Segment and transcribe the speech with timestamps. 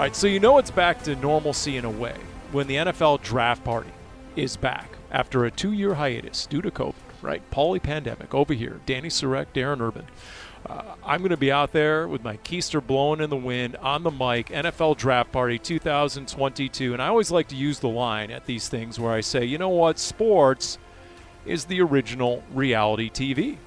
[0.00, 2.16] All right, so you know it's back to normalcy in a way
[2.52, 3.90] when the NFL draft party
[4.34, 7.42] is back after a two year hiatus due to COVID, right?
[7.50, 8.80] Paulie pandemic over here.
[8.86, 10.06] Danny Surek, Darren Urban.
[10.64, 14.02] Uh, I'm going to be out there with my keister blowing in the wind on
[14.02, 16.94] the mic, NFL Draft Party 2022.
[16.94, 19.58] And I always like to use the line at these things where I say, you
[19.58, 20.78] know what, sports
[21.44, 23.58] is the original reality TV.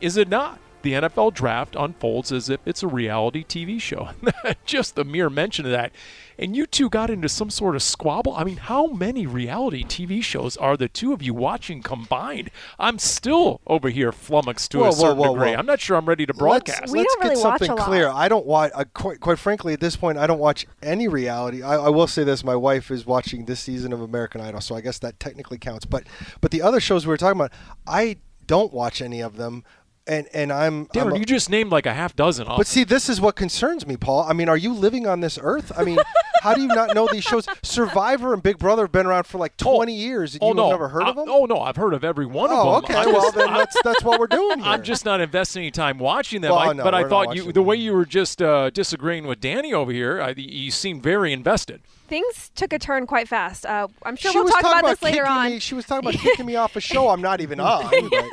[0.00, 0.58] Is it not?
[0.86, 4.10] The NFL draft unfolds as if it's a reality TV show.
[4.64, 5.90] Just the mere mention of that.
[6.38, 8.32] And you two got into some sort of squabble.
[8.36, 12.52] I mean, how many reality TV shows are the two of you watching combined?
[12.78, 15.50] I'm still over here flummoxed to Whoa, a whoa, certain whoa, degree.
[15.50, 15.56] whoa.
[15.56, 16.82] I'm not sure I'm ready to broadcast.
[16.82, 17.86] Let's, We let's don't get really watch something a lot.
[17.88, 18.08] clear.
[18.08, 18.70] I don't watch.
[18.72, 21.64] Uh, quite, quite frankly, at this point, I don't watch any reality.
[21.64, 24.76] I, I will say this: my wife is watching this season of American Idol, so
[24.76, 25.84] I guess that technically counts.
[25.84, 26.04] But
[26.40, 27.50] but the other shows we were talking about,
[27.88, 29.64] I don't watch any of them,
[30.06, 30.86] and and I'm.
[30.86, 32.46] Darren, I'm a- you just named like a half dozen.
[32.46, 32.58] Off.
[32.58, 34.24] but see, this is what concerns me, Paul.
[34.28, 35.72] I mean, are you living on this earth?
[35.76, 35.98] I mean,
[36.42, 37.46] how do you not know these shows?
[37.62, 40.56] Survivor and Big Brother have been around for like Oh, 20 years, and oh, you've
[40.56, 40.70] no.
[40.70, 41.26] never heard I- of them?
[41.28, 42.90] Oh no, I've heard of every one Oh, of them.
[42.90, 42.94] okay.
[43.08, 44.68] I'm Well, just- then that's that's what we're doing here.
[44.68, 46.52] I'm just not investing any time watching them.
[46.52, 49.40] Well, I, no, but I thought you, the way you were just uh, disagreeing with
[49.40, 51.80] Danny over here, I, you seemed very invested.
[52.06, 53.66] Things took a turn quite fast.
[53.66, 55.50] Uh, I'm sure she we'll talk talking about, this later kicking on.
[55.50, 57.82] Me, she was talking about kicking me off a show I'm not even on.
[58.10, 58.24] but-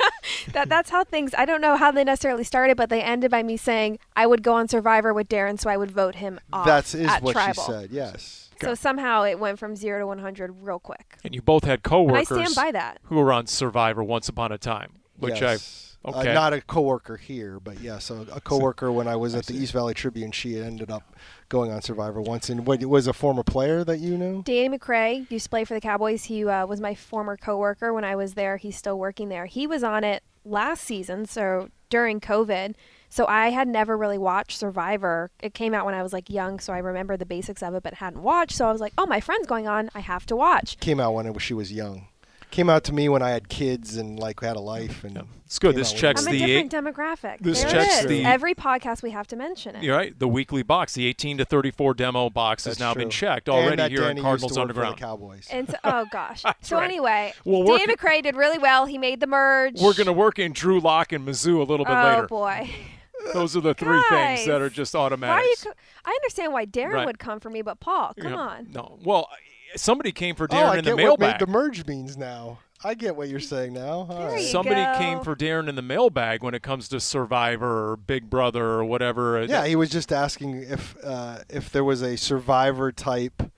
[0.52, 1.34] That that's how things.
[1.36, 4.42] I don't know how they necessarily started, but they ended by me saying I would
[4.42, 6.66] go on Survivor with Darren, so I would vote him off.
[6.66, 7.64] That is at what Tribal.
[7.64, 7.90] she said.
[7.90, 8.50] Yes.
[8.60, 11.16] So somehow it went from zero to 100 real quick.
[11.24, 12.98] And you both had And I stand by that.
[13.04, 15.96] who were on Survivor once upon a time, which yes.
[16.04, 16.34] I Uh, okay.
[16.34, 19.72] not a coworker here, but yes, a, a coworker when I was at the East
[19.72, 20.32] Valley Tribune.
[20.32, 21.16] She ended up
[21.48, 24.42] going on Survivor once, and what was a former player that you knew.
[24.42, 26.24] Danny McCray used to play for the Cowboys.
[26.24, 28.56] He uh, was my former coworker when I was there.
[28.56, 29.46] He's still working there.
[29.46, 32.74] He was on it last season, so during COVID.
[33.08, 35.30] So I had never really watched Survivor.
[35.40, 37.82] It came out when I was like young, so I remember the basics of it,
[37.82, 38.56] but hadn't watched.
[38.56, 39.90] So I was like, "Oh, my friend's going on.
[39.94, 42.08] I have to watch." Came out when was, she was young.
[42.54, 45.02] Came out to me when I had kids and like we had a life.
[45.02, 45.74] And It's good.
[45.74, 47.40] This checks the different eight, demographic.
[47.40, 48.06] this there checks it is.
[48.08, 49.82] the- Every podcast we have to mention it.
[49.82, 50.16] you're right.
[50.16, 53.26] The weekly box, the 18 to 34 demo box, That's has now been true.
[53.28, 54.96] checked And already that here Danny in used Cardinals to work for the Underground.
[54.98, 55.48] Cowboys.
[55.50, 56.44] And so, oh gosh.
[56.62, 56.84] so right.
[56.84, 58.86] anyway, Well, we're McCray did really well.
[58.86, 59.80] He made the merge.
[59.80, 62.26] We're going to work in Drew Lock and Mizzou a little bit oh later.
[62.28, 62.70] boy.
[63.32, 65.44] Those are the three things that are just automatic.
[65.64, 65.72] Co-
[66.04, 67.06] I understand why Darren Right.
[67.06, 68.68] would come for me, but Paul, come on.
[68.72, 68.98] No.
[69.02, 69.28] Well,
[69.76, 71.40] somebody came for oh, Darren I in the get what mailbag.
[71.40, 72.58] made the merge means now.
[72.86, 74.06] I get what you're saying now.
[74.10, 74.42] All right.
[74.42, 74.98] you Somebody go.
[74.98, 78.84] came for Darren in the mailbag when it comes to Survivor or Big Brother or
[78.84, 79.42] whatever.
[79.44, 83.50] Yeah, he was just asking if uh, if there was a survivor type,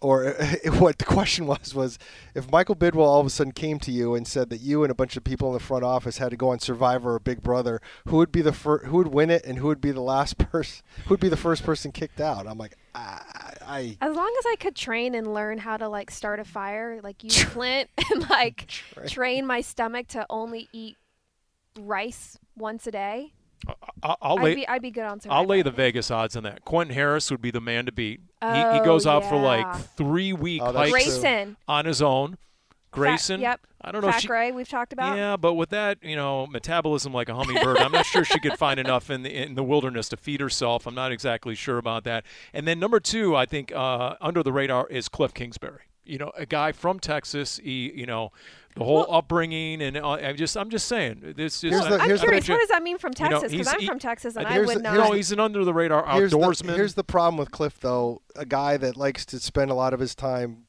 [0.00, 0.36] or
[0.78, 1.98] what the question was was
[2.36, 4.92] if Michael Bidwill all of a sudden came to you and said that you and
[4.92, 7.42] a bunch of people in the front office had to go on Survivor or Big
[7.42, 10.00] Brother, who would be the fir- who would win it and who would be the
[10.02, 12.46] last person, who would be the first person kicked out?
[12.46, 16.10] I'm like, I, I As long as I could train and learn how to like
[16.10, 18.68] start a fire, like use flint and like
[19.08, 20.96] train my stomach to only eat
[21.78, 23.32] rice once a day,
[24.02, 25.38] I- I'll I'd lay, be I'd be good on Survivor.
[25.40, 26.64] I'll lay the Vegas odds on that.
[26.64, 28.20] Quentin Harris would be the man to beat.
[28.40, 29.66] he, he Oh, goes out for like
[29.96, 31.20] three week Oh, that's hikes true.
[31.22, 31.56] Grayson.
[31.68, 32.38] on his own.
[32.90, 33.40] Grayson.
[33.40, 33.60] Fat, yep.
[33.82, 34.08] I don't know.
[34.08, 35.16] if Fat she, Gray, we've talked about.
[35.16, 38.58] Yeah, but with that, you know, metabolism like a hummingbird, I'm not sure she could
[38.58, 40.86] find enough in the in the wilderness to feed herself.
[40.86, 42.24] I'm not exactly sure about that.
[42.52, 45.82] And then number two, I think uh, under the radar is Kliff Kingsbury.
[46.04, 47.58] You know, a guy from Texas.
[47.62, 48.30] He, you know,
[48.76, 51.72] the whole upbringing, and uh, I just, I'm just saying, this is.
[51.72, 53.50] Here's I- the- I'm here's the- curious, what does that mean from Texas?
[53.50, 54.92] Because he's- I'm he- from Texas and I- I would the- not.
[54.92, 56.74] you know, he's an under the radar here's the, outdoorsman.
[56.76, 58.22] here's the problem with Kliff, though.
[58.36, 60.64] A guy that likes to spend a lot of his time,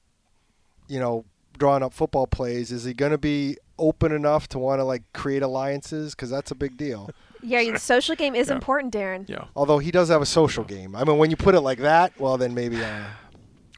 [0.87, 1.25] you know,
[1.57, 2.71] drawing up football plays.
[2.71, 6.15] Is he going to be open enough to want to like create alliances?
[6.15, 7.09] Because that's a big deal.
[7.43, 8.55] yeah, the social game is Yeah.
[8.55, 9.27] important, Darren.
[9.27, 9.45] yeah.
[9.55, 10.95] Although he does have a social game.
[10.95, 12.83] I mean, when you put it like that, well, then maybe.
[12.83, 13.03] Uh,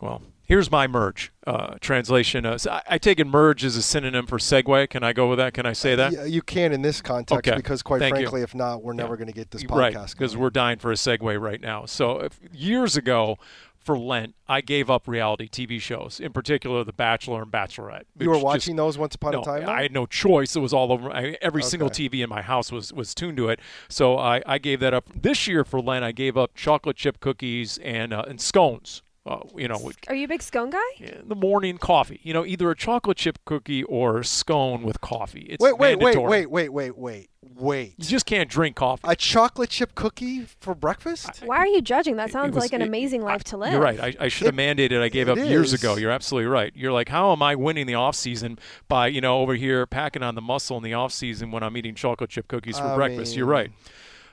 [0.01, 2.43] Well, Here's my merge uh, translation.
[2.43, 4.89] Uh, so I, I take it merge is a synonym for segue.
[4.89, 5.53] Can I go with that?
[5.53, 6.11] Can I say that?
[6.11, 7.55] Y- You can in this context Okay.
[7.55, 8.21] because, quite Thank you.
[8.21, 9.17] frankly, if not, we're never Yeah.
[9.17, 10.13] going to get this right, podcast.
[10.13, 11.85] because we're dying for a segue right now.
[11.85, 13.37] So if, years ago,
[13.79, 18.03] for Lent, I gave up reality TV shows, in particular The Bachelor and Bachelorette.
[18.19, 19.65] you were which just- watching those once upon no, a time.
[19.65, 19.71] though?
[19.71, 20.55] I had no choice.
[20.55, 21.09] It was all over.
[21.11, 23.59] I, every single TV in my house was was tuned to it.
[23.87, 25.09] So I, I gave that up.
[25.15, 29.01] This year for Lent, I gave up chocolate chip cookies and uh, and scones.
[29.29, 30.79] Uh, you know, Are you a big scone guy?
[30.99, 32.19] in the morning coffee.
[32.23, 35.41] You know, either a chocolate chip cookie or scone with coffee.
[35.51, 36.29] It's wait, wait, wait, mandatory.
[36.31, 37.93] wait, wait, wait, wait, wait.
[37.99, 39.01] You just can't drink coffee.
[39.07, 41.43] a chocolate chip cookie for breakfast?
[41.45, 42.15] Why are you judging?
[42.15, 43.71] That sounds was- like an it- amazing I- life to live.
[43.73, 43.99] You're right.
[43.99, 44.99] I, I should have mandated.
[44.99, 45.95] I gave it up years ago.
[45.95, 46.73] You're absolutely right.
[46.75, 50.23] You're like, how am I winning the off season by you know over here packing
[50.23, 52.95] on the muscle in the off season when I'm eating chocolate chip cookies for I
[52.95, 53.35] breakfast?
[53.35, 53.71] You're right.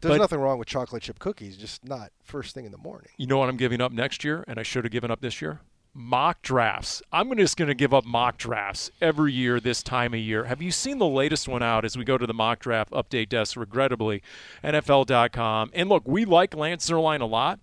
[0.00, 3.08] There's but- nothing wrong with chocolate chip cookies, just not first thing in the morning.
[3.16, 5.40] You know what I'm giving up next year, and I should have given up this
[5.42, 5.60] year.
[5.98, 7.00] Mock drafts.
[7.10, 10.44] I'm just going to give up mock drafts every year this time of year.
[10.44, 13.30] Have you seen the latest one out as we go to the mock draft update
[13.30, 14.22] desk, regrettably,
[14.62, 15.70] NFL.com?
[15.72, 17.60] And look, we like Lance Zierlein a lot,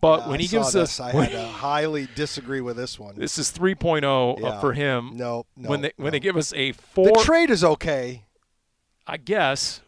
[0.00, 1.00] but Yeah, when he gives this, us.
[1.00, 3.16] I had to highly disagree with this one.
[3.16, 4.60] This is 3.0 uh, Yeah.
[4.60, 5.12] for him.
[5.14, 8.22] No, no, when they when they give us a four, the trade is okay.
[9.08, 9.80] I guess.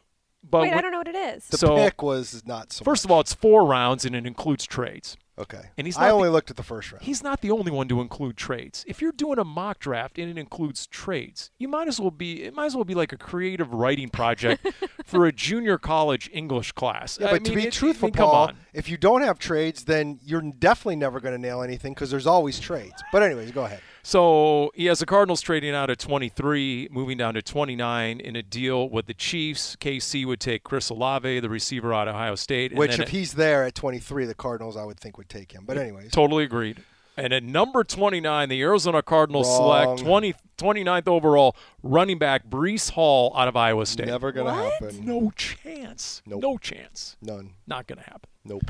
[0.49, 1.47] But Wait, I don't know what it is.
[1.49, 2.85] The So- pick was not so.
[2.85, 3.09] first much.
[3.09, 5.17] of all, it's four rounds and it includes trades.
[5.37, 5.71] okay.
[5.77, 7.03] and he's I not only the- looked at the first round.
[7.05, 8.85] He's not the only one to include trades.
[8.87, 12.45] If you're doing a mock draft and it includes trades, you might as well be
[12.45, 14.65] it might as well be like a creative writing project
[15.05, 17.19] for a junior college English class.
[17.21, 18.57] Yeah, I but to be it- truthful, I mean, come Paul, on.
[18.73, 22.27] if you don't have trades, then you're definitely never going to nail anything because there's
[22.29, 23.03] always trades.
[23.11, 23.81] But anyways, go ahead.
[24.07, 28.43] So he has the Cardinals trading out at 23, moving down to 29 in a
[28.43, 29.77] deal with the Chiefs.
[29.77, 32.73] KC would take Chris Olave, the receiver out of Ohio State.
[32.73, 35.65] and Which, if he's there at 23, the Cardinals, I would think would take him.
[35.65, 36.83] But anyways, Totally agreed.
[37.17, 39.97] And at number 29, the Arizona Cardinals Wrong.
[39.97, 44.09] select 20, 29th overall running back Breece Hall out of Iowa State.
[44.09, 45.07] never going to happen.
[45.07, 46.21] No chance.
[46.27, 46.43] Nope.
[46.43, 47.17] No chance.
[47.23, 47.55] None.
[47.67, 48.29] Not going to happen.
[48.45, 48.65] Nope.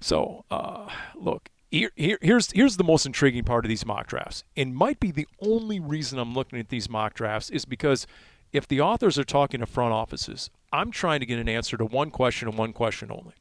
[0.00, 4.44] So, uh, look, here, here, here's here's the most intriguing part of these mock drafts,
[4.56, 8.06] and might be the only reason I'm looking at these mock drafts is because
[8.52, 11.86] if the authors are talking to front offices, I'm trying to get an answer to
[11.86, 13.32] one question and one question only: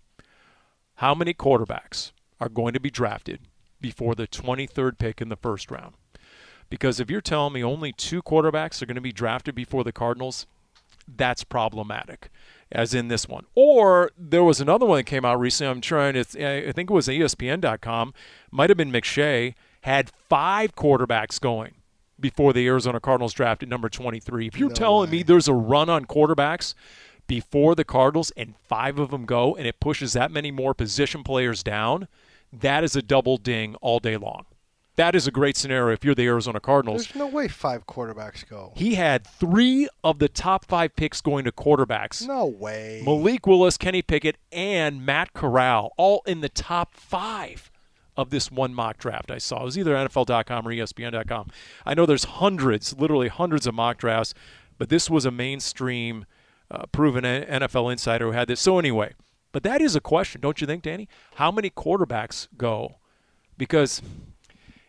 [0.95, 3.41] How many quarterbacks are going to be drafted
[3.81, 5.95] before the 23rd pick in the first round?
[6.69, 9.91] Because if you're telling me only two quarterbacks are going to be drafted before the
[9.91, 10.47] Cardinals,
[11.05, 12.29] that's problematic,
[12.71, 13.45] as in this one.
[13.55, 15.71] Or there was another one that came out recently.
[15.71, 18.13] I'm trying to, I think it was ESPN.com,
[18.51, 21.75] might have been McShay, had five quarterbacks going
[22.19, 24.47] before the Arizona Cardinals drafted number 23.
[24.47, 25.17] If you're No telling way.
[25.17, 26.73] me there's a run on quarterbacks
[27.27, 31.23] before the Cardinals and five of them go and it pushes that many more position
[31.23, 32.07] players down,
[32.53, 34.45] that is a double ding all day long.
[34.97, 37.05] That is a great scenario if you're the Arizona Cardinals.
[37.07, 38.73] There's no way five quarterbacks go.
[38.75, 42.27] He had three of the top five picks going to quarterbacks.
[42.27, 43.01] No way.
[43.05, 47.71] Malik Willis, Kenny Pickett, and Matt Corral, all in the top five
[48.17, 49.61] of this one mock draft I saw.
[49.61, 51.49] It was either NFL.com or ESPN.com.
[51.85, 54.33] I know there's hundreds, literally hundreds of mock drafts,
[54.77, 56.25] but this was a mainstream,
[56.69, 58.59] uh, proven NFL insider who had this.
[58.59, 59.13] So, anyway,
[59.53, 61.07] but that is a question, don't you think, Danny?
[61.35, 62.97] How many quarterbacks go?
[63.57, 64.01] Because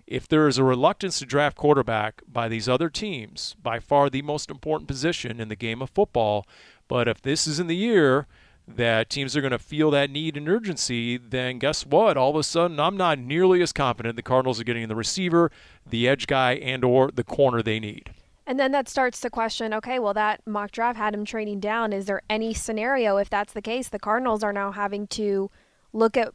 [0.06, 4.22] if there is a reluctance to draft quarterback by these other teams, by far the
[4.22, 6.46] most important position in the game of football,
[6.88, 8.26] but if this is in the year
[8.68, 12.16] that teams are going to feel that need and urgency, then guess what?
[12.16, 15.50] All of a sudden, I'm not nearly as confident the Cardinals are getting the receiver,
[15.88, 18.10] the edge guy, and or the corner they need.
[18.46, 21.92] And then that starts to question okay, well, that mock draft had him trading down.
[21.92, 25.50] Is there any scenario, if that's the case, the Cardinals are now having to
[25.92, 26.32] look at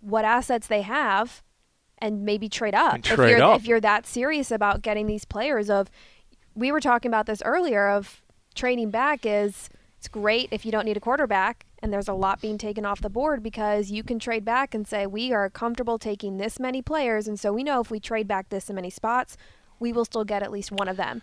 [0.00, 1.42] what assets they have
[1.98, 2.94] and maybe trade up?
[2.94, 3.60] And if, you're, up.
[3.60, 5.90] if you're that serious about getting these players, of
[6.54, 8.22] we were talking about this earlier, of
[8.54, 12.40] trading back is it's great if you don't need a quarterback and there's a lot
[12.40, 15.98] being taken off the board because you can trade back and say we are comfortable
[15.98, 19.36] taking this many players and so we know if we trade back this many spots
[19.78, 21.20] we will still get at least one of them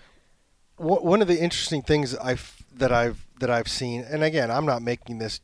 [0.78, 4.82] one of the interesting things I've that I've that I've seen, and again, I'm not
[4.82, 5.42] making this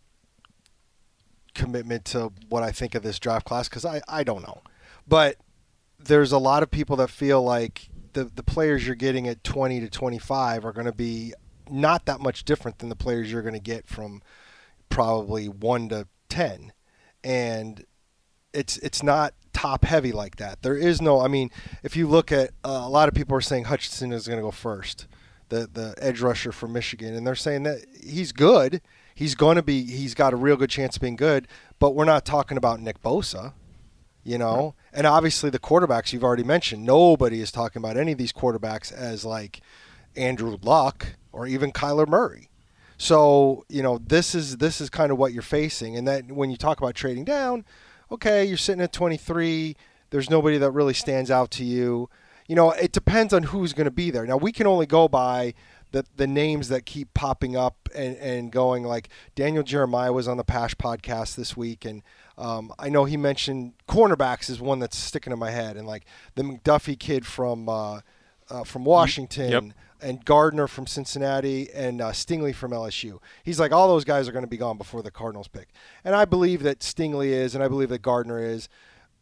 [1.54, 4.62] commitment to what I think of this draft class because I, I don't know,
[5.10, 5.38] but
[6.00, 9.80] there's a lot of people that feel like the the players you're getting at 20
[9.82, 11.34] to 25 are going to be
[11.70, 14.22] not that much different than the players you're going to get from
[14.90, 16.74] probably one to ten,
[17.24, 17.86] and
[18.54, 20.62] it's it's not top heavy like that.
[20.62, 21.22] There is no.
[21.22, 21.52] I mean,
[21.84, 24.44] if you look at uh, a lot of people are saying Hutchinson is going to
[24.44, 25.08] go first,
[25.50, 28.82] the the edge rusher from Michigan, and they're saying that he's good.
[29.14, 29.86] He's going to be.
[29.86, 31.48] He's got a real good chance of being good.
[31.78, 33.54] But we're not talking about Nick Bosa.
[34.30, 36.86] You know, and obviously the quarterbacks you've already mentioned.
[36.86, 39.60] Nobody is talking about any of these quarterbacks as like
[40.16, 42.52] Andrew Luck or even Kyler Murray.
[43.00, 46.52] So you know this is this is kind of what you're facing, and that when
[46.52, 47.66] you talk about trading down,
[48.12, 49.76] okay, you're sitting at 23.
[50.12, 52.08] There's nobody that really stands out to you.
[52.48, 54.28] You know, it depends on who's going to be there.
[54.28, 55.56] Now we can only go by
[55.92, 58.84] the the names that keep popping up and, and going.
[58.84, 62.04] Like Daniel Jeremiah was on the Pasch podcast this week, and
[62.40, 66.06] um, I know he mentioned cornerbacks is one that's sticking in my head, and like
[66.36, 68.02] the McDuffie kid from uh,
[68.50, 69.52] uh, from Washington.
[69.52, 69.64] Yep
[70.02, 73.20] and Gardner from Cincinnati and uh, Stingley from LSU.
[73.44, 75.70] He's like, all those guys are going to be gone before the Cardinals pick.
[76.04, 78.70] And I believe that Stingley is, and I believe that Gardner is.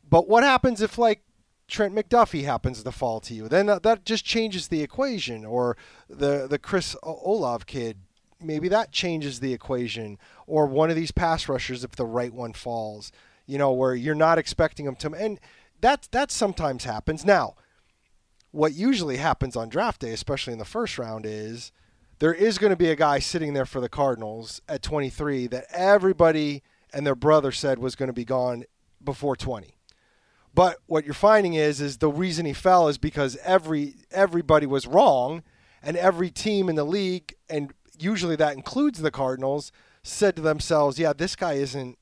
[0.08, 1.22] But what happens if, like,
[1.68, 3.48] Trent McDuffie happens to fall to you?
[3.50, 5.46] Then that, that just changes the equation.
[5.46, 5.76] Or
[6.10, 7.98] the, the Chris Olave kid,
[8.42, 10.18] maybe that changes the equation.
[10.46, 13.12] Or one of these pass rushers if the right one falls,
[13.46, 15.14] you know, where you're not expecting them to.
[15.14, 15.40] And
[15.82, 17.26] that, that sometimes happens.
[17.26, 17.56] Now,
[18.52, 21.72] what usually happens on draft day, especially in the first round, is
[22.20, 25.66] there is going to be a guy sitting there for the Cardinals at 23 that
[25.72, 26.64] everybody
[26.94, 28.64] and their brother said was going to be gone
[29.04, 29.76] before 20.
[30.54, 34.88] But what you're finding is is the reason he fell is because every everybody was
[34.88, 35.44] wrong
[35.84, 39.72] and every team in the league and usually that includes the Cardinals
[40.04, 41.98] said to themselves, "Yeah, this guy isn't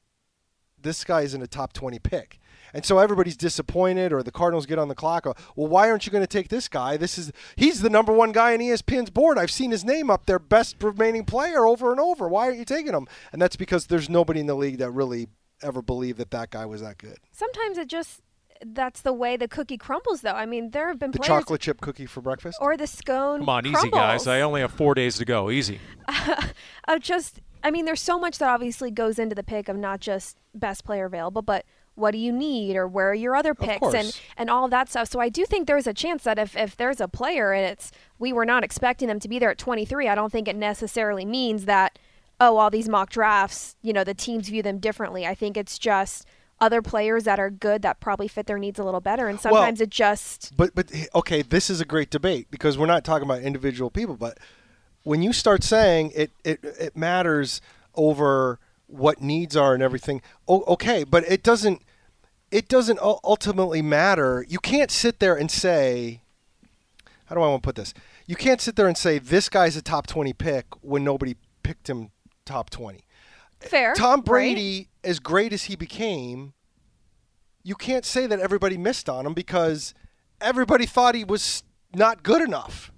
[0.81, 2.39] this guy isn't a top 20 pick."
[2.73, 5.25] And so everybody's disappointed, or the Cardinals get on the clock.
[5.25, 6.97] well, why aren't you going to take this guy?
[6.97, 9.37] This is he's the number one guy on ESPN's board.
[9.37, 12.27] I've seen his name up there, best remaining player over and over.
[12.27, 13.07] Why aren't you taking him?
[13.31, 15.27] And that's because there's nobody in the league that really
[15.61, 17.17] ever believed that that guy was that good.
[17.31, 18.21] Sometimes it just
[18.65, 20.31] that's the way the cookie crumbles, though.
[20.31, 23.39] I mean, there have been the players chocolate chip cookie for breakfast, or the scone.
[23.39, 23.83] Come on, crumbles.
[23.83, 24.27] easy guys.
[24.27, 25.49] I only have four days to go.
[25.49, 25.79] Easy.
[26.87, 29.99] of just, I mean, there's so much that obviously goes into the pick of not
[29.99, 33.93] just best player available, but what do you need or where are your other picks
[33.93, 36.75] and and all that stuff so i do think there's a chance that if, if
[36.75, 40.07] there's a player and it's we were not expecting them to be there at 23
[40.07, 41.97] i don't think it necessarily means that
[42.39, 45.79] oh all these mock drafts you know the teams view them differently i think it's
[45.79, 46.25] just
[46.59, 49.79] other players that are good that probably fit their needs a little better and sometimes
[49.79, 53.27] well, it just but but okay this is a great debate because we're not talking
[53.27, 54.37] about individual people but
[55.03, 57.61] when you start saying it it, it matters
[57.95, 60.21] over what needs are and everything.
[60.47, 61.81] Oh, okay, but it doesn't
[62.51, 64.45] it doesn't ultimately matter.
[64.47, 66.21] You can't sit there and say
[67.25, 67.93] how do I want to put this?
[68.27, 71.89] You can't sit there and say this guy's a top 20 pick when nobody picked
[71.89, 72.11] him
[72.45, 73.03] top 20.
[73.59, 73.93] Fair.
[73.95, 74.87] Tom Brady right?
[75.05, 76.53] As great as he became,
[77.63, 79.93] you can't say that everybody missed on him because
[80.41, 82.91] everybody thought he was not good enough.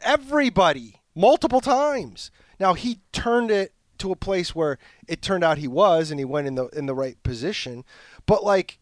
[0.00, 2.30] Everybody, multiple times.
[2.58, 6.24] Now he turned it to a place where it turned out he was and he
[6.24, 7.84] went in the in the right position.
[8.26, 8.78] But like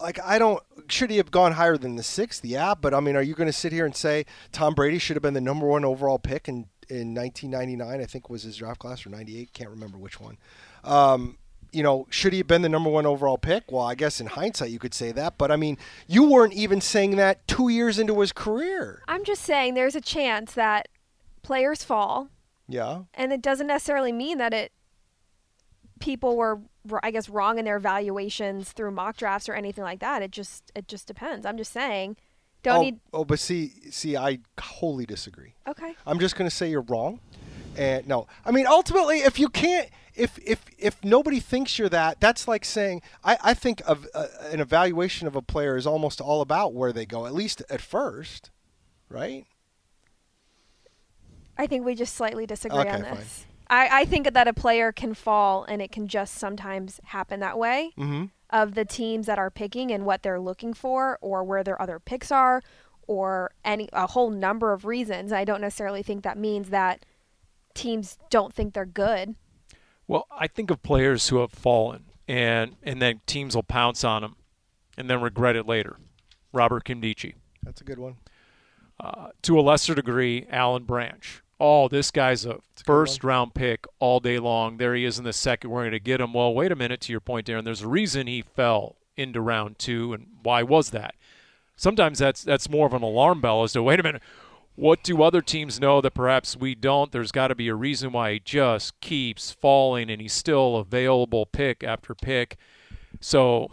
[0.00, 2.44] like I don't should he have gone higher than the sixth?
[2.44, 5.16] Yeah, but I mean, are you going to sit here and say Tom Brady should
[5.16, 8.00] have been the number one overall pick in in 1999?
[8.00, 9.52] I think was his draft class or 98.
[9.52, 10.38] Can't remember which one.
[10.84, 11.38] Um,
[11.72, 13.64] you know, should he have been the number one overall pick?
[13.70, 16.80] Well, I guess in hindsight you could say that, but I mean, you weren't even
[16.80, 19.02] saying that two years into his career.
[19.08, 20.88] I'm just saying there's a chance that
[21.42, 22.28] players fall
[22.68, 23.02] yeah.
[23.14, 24.72] And it doesn't necessarily mean that it
[25.98, 26.60] people were
[27.02, 30.22] I guess wrong in their evaluations through mock drafts or anything like that.
[30.22, 31.46] It just it just depends.
[31.46, 32.16] I'm just saying
[32.62, 35.54] don't oh, need Oh, but see see I wholly disagree.
[35.66, 35.94] Okay.
[36.06, 37.20] I'm just going to say you're wrong.
[37.76, 38.26] And no.
[38.44, 42.64] I mean ultimately if you can't if if if nobody thinks you're that, that's like
[42.64, 46.74] saying I I think of uh, an evaluation of a player is almost all about
[46.74, 48.50] where they go at least at first,
[49.08, 49.46] right?
[51.56, 53.46] I think we just slightly disagree okay, on this.
[53.68, 57.58] I, I think that a player can fall and it can just sometimes happen that
[57.58, 58.26] way mm-hmm.
[58.50, 61.98] of the teams that are picking and what they're looking for or where their other
[61.98, 62.62] picks are
[63.06, 65.32] or any a whole number of reasons.
[65.32, 67.04] I don't necessarily think that means that
[67.74, 69.34] teams don't think they're good.
[70.08, 74.22] Well, I think of players who have fallen and and then teams will pounce on
[74.22, 74.36] them
[74.96, 75.96] and then regret it later.
[76.52, 77.34] Robert Nkemdiche.
[77.62, 78.16] That's a good one.
[78.98, 84.20] Uh, to a lesser degree, Alan Branch oh, this guy's a first round pick all
[84.20, 84.76] day long.
[84.76, 85.70] There he is in the second.
[85.70, 86.32] We're going to get him.
[86.32, 87.64] Well, wait a minute to your point, Darren.
[87.64, 91.14] There's a reason he fell into round two, and why was that?
[91.76, 94.22] Sometimes that's that's more of an alarm bell as to wait a minute.
[94.78, 97.10] What do other teams know that perhaps we don't?
[97.10, 101.46] There's got to be a reason why he just keeps falling and he's still available
[101.46, 102.56] pick after pick.
[103.18, 103.72] So,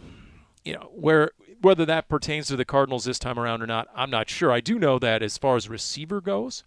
[0.64, 4.10] you know, where whether that pertains to the Cardinals this time around or not, I'm
[4.10, 4.50] not sure.
[4.50, 6.64] I do know that as far as receiver goes,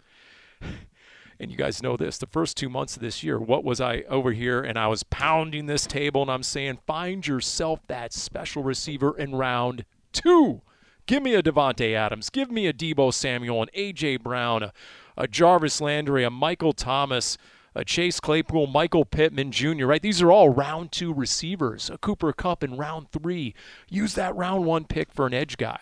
[1.40, 4.04] and you guys know this, the first two months of this year, what was I
[4.04, 8.64] over here and I was pounding this table and I'm saying, find yourself that special
[8.64, 10.62] receiver in round two.
[11.10, 14.18] Give me a Davante Adams, give me a Deebo Samuel, an A.J.
[14.18, 14.74] Brown, a,
[15.18, 17.36] a Jarvis Landry, a Michael Thomas,
[17.74, 20.04] a Chase Claypool, Michael Pittman Jr., right?
[20.04, 21.90] These are all round two receivers.
[21.90, 23.56] A Cooper Kupp in round three.
[23.90, 25.80] Use that round one pick for an edge guy.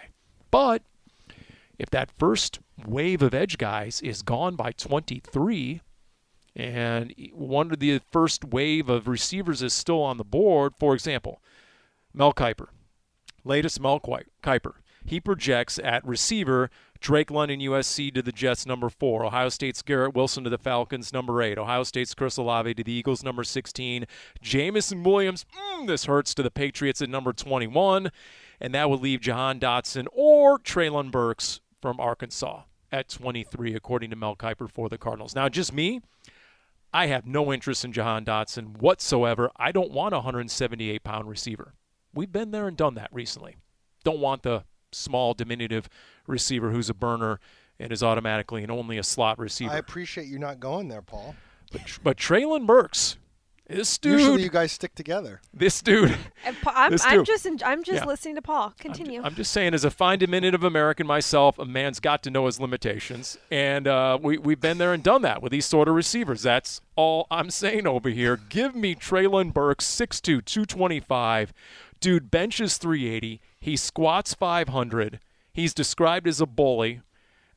[0.49, 0.83] But
[1.77, 5.81] if that first wave of edge guys is gone by 23,
[6.55, 11.41] and one of the first wave of receivers is still on the board, for example,
[12.13, 12.67] Mel Kiper,
[13.43, 14.71] latest Mel Kiper,
[15.07, 19.25] he projects at receiver Drake London, USC to the Jets, number four.
[19.25, 21.57] Ohio State's Garrett Wilson to the Falcons, number eight.
[21.57, 24.05] Ohio State's Chris Olave to the Eagles, number 16.
[24.41, 28.11] Jameson Williams, mm, this hurts, to the Patriots at number 21.
[28.59, 34.15] And that would leave Jahan Dotson or Treylon Burks from Arkansas at 23, according to
[34.15, 35.35] Mel Kiper for the Cardinals.
[35.35, 36.01] Now, just me,
[36.93, 39.51] I have no interest in Jahan Dotson whatsoever.
[39.57, 41.73] I don't want a 178 pound receiver.
[42.13, 43.57] We've been there and done that recently.
[44.03, 45.89] Don't want the small, diminutive
[46.25, 47.39] receiver who's a burner
[47.79, 49.71] and is automatically and only a slot receiver.
[49.71, 51.35] I appreciate you not going there, Paul.
[51.71, 53.17] But, but Treylon Burks
[53.69, 54.19] this dude.
[54.19, 55.41] Usually, you guys stick together.
[55.53, 56.15] This dude.
[56.45, 57.11] I'm, this dude.
[57.11, 58.05] I'm just I'm just yeah.
[58.05, 58.73] listening to Paul.
[58.79, 59.19] Continue.
[59.19, 62.45] I'm, I'm, just saying, as a fine diminutive American myself, a man's got to know
[62.45, 65.95] his limitations, and uh, we we've been there and done that with these sort of
[65.95, 66.43] receivers.
[66.43, 68.37] That's all I'm saying over here.
[68.37, 71.53] Give me Treylon Burks, 6'2", 225.
[71.99, 73.41] Dude benches 380.
[73.59, 75.19] He squats 500.
[75.53, 77.01] He's described as a bully.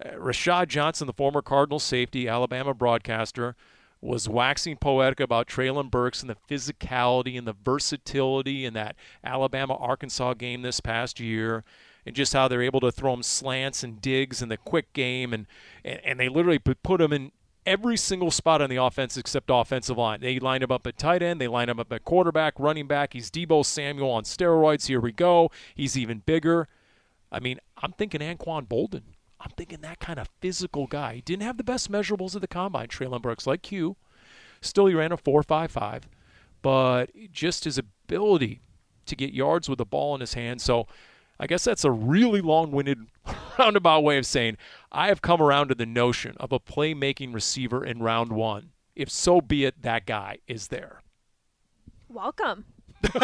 [0.03, 3.55] Uh, Rashad Johnson, the former Cardinal safety, Alabama broadcaster
[4.01, 9.75] was waxing poetic about Treylon Burks and the physicality and the versatility in that Alabama
[9.75, 11.65] Arkansas game this past year,
[12.07, 15.35] and just how they're able to throw him slants and digs in the quick game,
[15.35, 15.47] and
[15.85, 17.33] and, and they literally put him in
[17.67, 20.21] every single spot on the offense except offensive line.
[20.21, 23.13] They line him up at tight end, they line him up at quarterback, running back.
[23.13, 24.87] He's Deebo Samuel on steroids.
[24.87, 25.51] Here we go.
[25.75, 26.69] He's even bigger.
[27.33, 29.03] I mean, I'm thinking Anquan Boldin.
[29.41, 31.15] I'm thinking that kind of physical guy.
[31.15, 33.97] He didn't have the best measurables at the combine, Treylon Burks, like Q.
[34.61, 36.03] Still, he ran a 4.55,
[36.61, 38.61] but just his ability
[39.07, 40.61] to get yards with the ball in his hand.
[40.61, 40.87] So
[41.41, 43.07] I guess that's a really long winded,
[43.59, 44.59] roundabout way of saying
[44.93, 48.73] I have come around to the notion of a playmaking receiver in round one.
[48.95, 51.01] If so be it, that guy is there.
[52.11, 52.67] Welcome.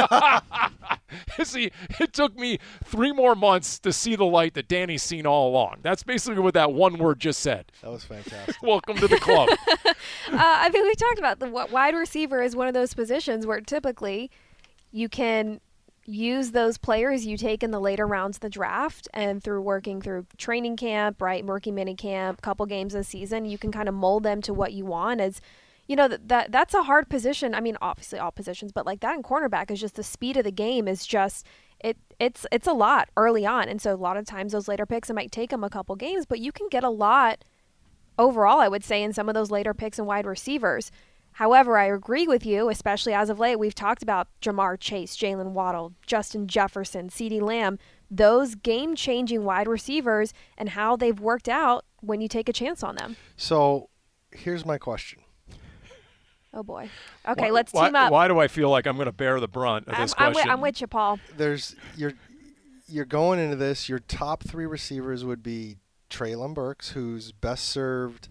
[1.45, 5.51] see, it took me three more months to see the light that Danny's seen all
[5.51, 5.81] along.
[5.83, 7.71] That's basically what that one word just said.
[7.83, 8.57] That was fantastic.
[8.63, 9.51] Welcome to the club.
[9.69, 9.95] uh,
[10.33, 14.31] I mean, we talked about the wide receiver is one of those positions where typically
[14.91, 15.61] you can
[16.07, 20.01] use those players you take in the later rounds of the draft and through working
[20.01, 23.95] through training camp, right, working mini camp, couple games a season, you can kind of
[23.95, 25.40] mold them to what you want as–
[25.88, 27.55] you know that, that that's a hard position.
[27.55, 30.45] I mean, obviously all positions, but like that in cornerback is just the speed of
[30.45, 31.47] the game is just
[31.83, 34.87] it it's it's a lot early on, and so a lot of times those later
[34.87, 37.45] picks it might take them a couple games, but you can get a lot
[38.19, 38.59] overall.
[38.59, 40.90] I would say in some of those later picks and wide receivers.
[41.37, 43.59] However, I agree with you, especially as of late.
[43.59, 47.79] We've talked about Ja'Marr Chase, Jaylen Waddle, Justin Jefferson, CeeDee Lamb,
[48.11, 52.83] those game changing wide receivers, and how they've worked out when you take a chance
[52.83, 53.16] on them.
[53.37, 53.90] So
[54.31, 55.20] here's my question
[56.55, 56.88] Oh boy.
[57.29, 58.12] Okay, why, let's team why, up.
[58.12, 60.33] Why do I feel like I'm going to bear the brunt of I'm, this I'm
[60.33, 60.49] question?
[60.49, 61.18] With, I'm with you, Paul.
[61.37, 62.14] There's you're
[62.88, 63.90] you're going into this.
[63.90, 65.77] Your top three receivers would be
[66.09, 68.29] Treylon Burks, who's best served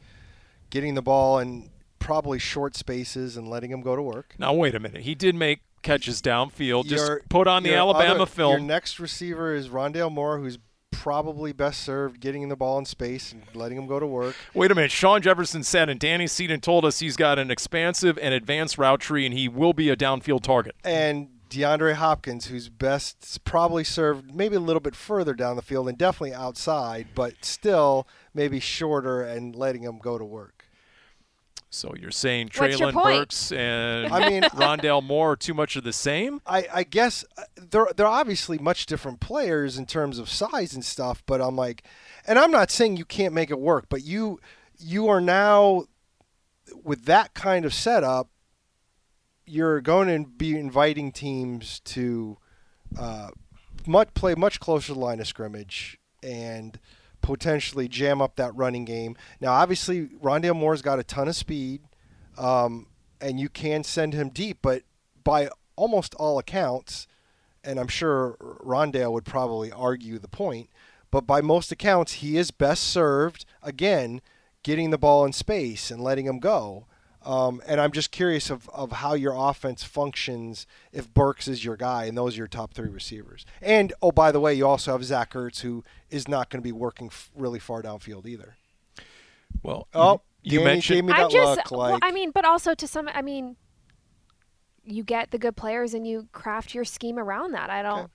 [0.71, 1.69] getting the ball in
[2.05, 4.35] probably short spaces and letting him go to work.
[4.37, 5.01] Now wait a minute.
[5.01, 6.85] He did make catches downfield.
[6.85, 8.51] Just your, put on the Alabama other, film.
[8.51, 10.59] Your next receiver is Rondale Moore, who's
[10.91, 14.35] probably best served getting the ball in space and letting him go to work.
[14.53, 14.91] Wait a minute.
[14.91, 18.99] Sean Jefferson said, and Danny Seaton told us he's got an expansive and advanced route
[18.99, 20.75] tree, and he will be a downfield target.
[20.83, 25.89] And DeAndre Hopkins, who's best probably served maybe a little bit further down the field
[25.89, 30.51] and definitely outside, but still maybe shorter and letting him go to work.
[31.75, 35.91] So you're saying Treylon Burks and I mean Rondale Moore are too much of the
[35.91, 36.41] same?
[36.45, 40.85] I, I guess uh, they're they're obviously much different players in terms of size and
[40.85, 41.83] stuff, but I'm like,
[42.25, 44.39] and I'm not saying you can't make it work, but you
[44.79, 45.85] you are now
[46.83, 48.29] with that kind of setup,
[49.45, 52.37] you're going to be inviting teams to
[52.97, 53.29] uh,
[53.85, 56.79] much play much closer to the line of scrimmage and
[57.25, 59.17] potentially jam up that running game.
[59.41, 61.81] Now, obviously, Rondale Moore's got a ton of speed,
[62.37, 62.85] um,
[63.19, 64.83] and you can send him deep, but
[65.23, 67.07] by almost all accounts,
[67.63, 70.69] and I'm sure Rondale would probably argue the point,
[71.09, 74.21] but by most accounts, he is best served, again,
[74.61, 76.85] getting the ball in space and letting him go.
[77.25, 81.75] Um, and I'm just curious of, of how your offense functions if Burks is your
[81.75, 83.45] guy and those are your top three receivers.
[83.63, 86.63] And oh, by the way, you also have Zach Ertz, who is not going to
[86.63, 88.57] be working f- really far downfield either.
[89.63, 91.71] Well, Oh, you Danny mentioned gave me I'm just, look.
[91.71, 93.55] well, I mean, but also to some, I mean,
[94.83, 97.71] you get the good players and you craft your scheme around that.
[97.71, 97.99] I don't.
[98.01, 98.11] Okay.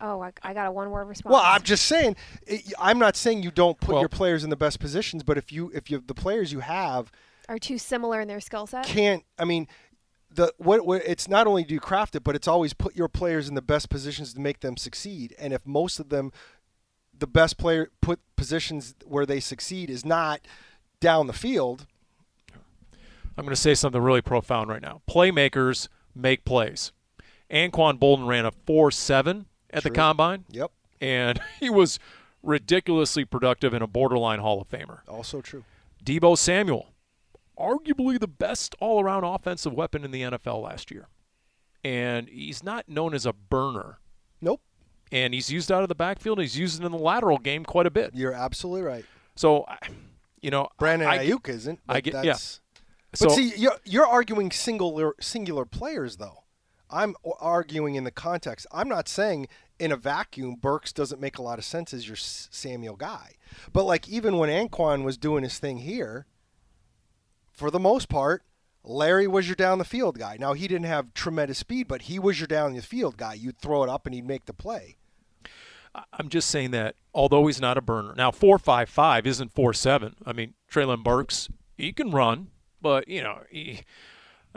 [0.00, 1.32] Oh, I, I got a one-word response.
[1.32, 2.16] Well, I'm just saying.
[2.46, 5.38] it- I'm not saying you don't put Well- your players in the best positions, but
[5.38, 7.12] if you if you the players you have
[7.48, 8.84] are too similar in their skill set.
[8.86, 9.68] can't, I mean,
[10.30, 13.08] the what, what it's not only do you craft it, but it's always put your
[13.08, 15.34] players in the best positions to make them succeed.
[15.38, 16.32] And if most of them,
[17.16, 20.40] the best player put positions where they succeed is not
[21.00, 21.86] down the field.
[23.36, 25.02] I'm going to say something really profound right now.
[25.08, 26.92] Playmakers make plays.
[27.50, 31.98] Anquan Boldin ran a 4-7 at the combine, Yep, and he was
[32.42, 35.00] ridiculously productive and a borderline Hall of Famer.
[35.08, 35.64] also true.
[36.04, 36.93] Deebo Samuel,
[37.58, 41.08] arguably the best all-around offensive weapon in the NFL last year,
[41.84, 43.98] and he's not known as a burner.
[44.40, 44.60] Nope,
[45.12, 46.38] And he's used out of the backfield.
[46.38, 48.14] He's used in the lateral game quite a bit.
[48.14, 49.04] you're absolutely right.
[49.36, 49.64] So,
[50.42, 51.80] you know, Brandon I, Ayuk isn't.
[51.88, 52.34] I but get- yeah.
[52.34, 56.42] So, but see, you're, you're arguing singular singular players, though.
[56.90, 58.66] I'm arguing in the context.
[58.72, 59.46] I'm not saying
[59.78, 63.32] in a vacuum Burks doesn't make a lot of sense as your Samuel guy.
[63.72, 66.26] But like even when Anquan was doing his thing here,
[67.54, 68.42] for the most part,
[68.82, 70.36] Larry was your down the field guy.
[70.38, 73.34] Now he didn't have tremendous speed, but he was your down the field guy.
[73.34, 74.96] You'd throw it up and he'd make the play.
[76.12, 79.72] I'm just saying that although he's not a burner, now four five five isn't four
[79.72, 80.16] seven.
[80.26, 82.48] I mean, Treylon Burks he can run,
[82.82, 83.82] but you know, he,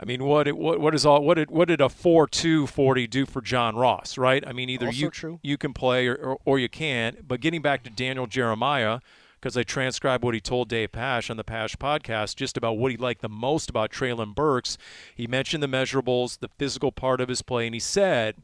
[0.00, 2.66] I mean, what it- what what is all what did what did a four two
[2.66, 4.44] forty do for John Ross, right?
[4.46, 5.38] I mean, either Also you true.
[5.44, 7.26] you can play or, or or you can't.
[7.28, 8.98] But getting back to Daniel Jeremiah.
[9.40, 12.90] Because I transcribed what he told Dave Pasch on the Pasch podcast, just about what
[12.90, 14.76] he liked the most about Treylon Burks.
[15.14, 18.36] He mentioned the measurables, the physical part of his play, and he said,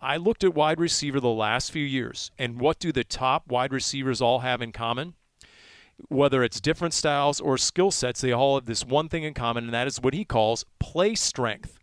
[0.00, 3.72] I looked at wide receiver the last few years, and what do the top wide
[3.72, 5.14] receivers all have in common?
[6.08, 9.64] Whether it's different styles or skill sets, they all have this one thing in common,
[9.64, 11.80] and that is what he calls play strength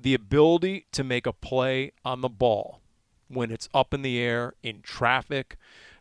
[0.00, 2.80] the ability to make a play on the ball
[3.28, 5.56] when it's up in the air, in traffic,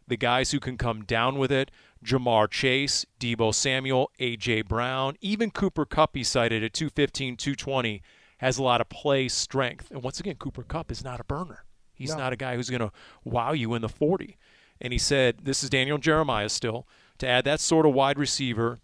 [0.08, 1.72] the guys who can come down with it.
[2.04, 4.62] Ja'Marr Chase, Deebo Samuel, A.J.
[4.63, 8.02] Brown, even Cooper Kupp, he cited at 215, 220,
[8.38, 9.89] has a lot of play strength.
[9.91, 11.65] And once again, Cooper Kupp is not a burner.
[11.96, 12.17] He's No.
[12.17, 12.91] not a guy who's going to
[13.24, 14.38] wow you in the 40.
[14.80, 18.80] And he said, this is Daniel Jeremiah still, to add that sort of wide receiver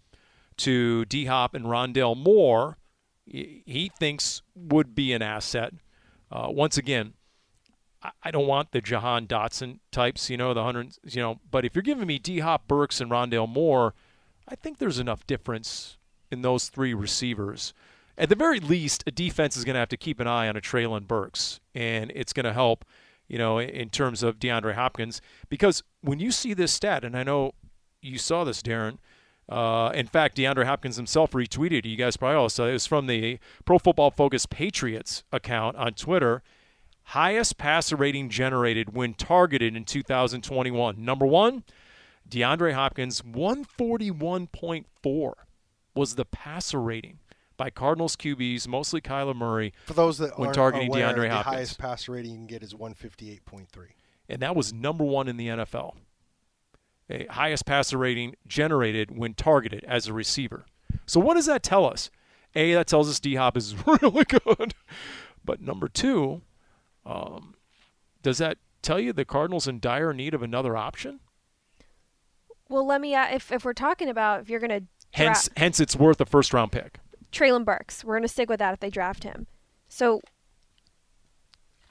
[0.56, 2.78] to D Hop and Rondale Moore,
[3.24, 5.72] he he thinks would be an asset.
[6.32, 7.14] Uh, once again,
[8.22, 11.40] I- don't want the Jahan Dotson types, you know, the hundred, you know.
[11.50, 13.94] But if you're giving me D Hop, Burks, and Rondale Moore,
[14.48, 15.96] I think there's enough difference
[16.30, 17.72] in those three receivers.
[18.16, 20.56] At the very least, a defense is going to have to keep an eye on
[20.56, 22.84] a Treylon Burks, and it's going to help,
[23.26, 25.20] you know, in- terms of DeAndre Hopkins.
[25.48, 27.52] Because when you see this stat, and I know
[28.02, 28.98] you saw this, Darren.
[29.48, 31.84] Uh, in fact, DeAndre Hopkins himself retweeted.
[31.84, 32.66] You guys probably all saw.
[32.66, 36.42] It was from the Pro Football Focus Patriots account on Twitter.
[37.08, 41.04] Highest passer rating generated when targeted in 2021.
[41.04, 41.64] Number one,
[42.28, 45.32] DeAndre Hopkins, 141.4
[45.94, 47.18] was the passer rating
[47.56, 51.36] by Cardinals QBs, mostly Kyler Murray, For those that When aren't targeting aware, DeAndre the
[51.36, 53.66] highest passer rating you can get is 158.3.
[54.28, 55.94] and that was number one in the NFL.
[57.10, 60.64] A highest passer rating generated when targeted as a receiver.
[61.06, 62.10] So what does that tell us?
[62.54, 64.74] A, that tells us D Hop is really good.
[65.44, 66.40] But number two,
[67.06, 67.54] um,
[68.22, 71.20] does that tell you the Cardinals in dire need of another option?
[72.68, 73.14] Well, let me.
[73.14, 76.26] Uh, if if we're talking about if you're gonna Hence, draft hence it's worth a
[76.26, 76.98] first round pick.
[77.30, 79.46] Treylon Burks, we're gonna stick with that if they draft him.
[79.88, 80.20] So,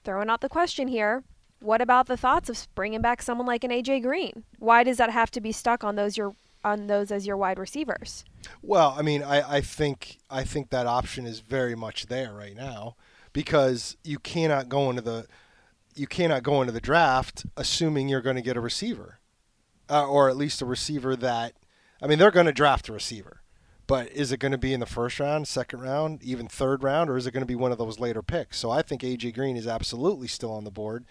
[0.03, 1.23] throwing out the question here,
[1.59, 4.43] what about the thoughts of bringing back someone like an AJ Green?
[4.59, 7.59] Why does that have to be stuck on those your on those as your wide
[7.59, 8.25] receivers?
[8.61, 12.55] Well, I mean, I, I think I think that option is very much there right
[12.55, 12.95] now
[13.33, 15.27] because you cannot go into the
[15.95, 19.19] you cannot go into the draft assuming you're going to get a receiver,
[19.89, 21.53] uh, or at least a receiver that
[22.01, 23.41] I mean they're going to draft a receiver,
[23.87, 27.09] but is it going to be in the first round, second round, even third round,
[27.09, 28.57] or is it going to be one of those later picks?
[28.57, 31.05] So I think AJ Green is absolutely still on the board,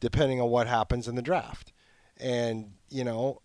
[0.00, 1.72] depending on what happens in the draft,
[2.18, 3.40] and you know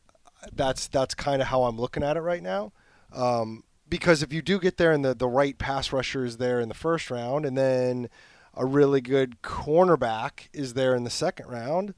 [0.52, 2.74] that's that's kind of how I'm looking at it right now.
[3.14, 6.60] Um, because if you do get there and the, the right pass rusher is there
[6.60, 8.10] in the first round, and then
[8.56, 11.94] a really good cornerback is there in the second round,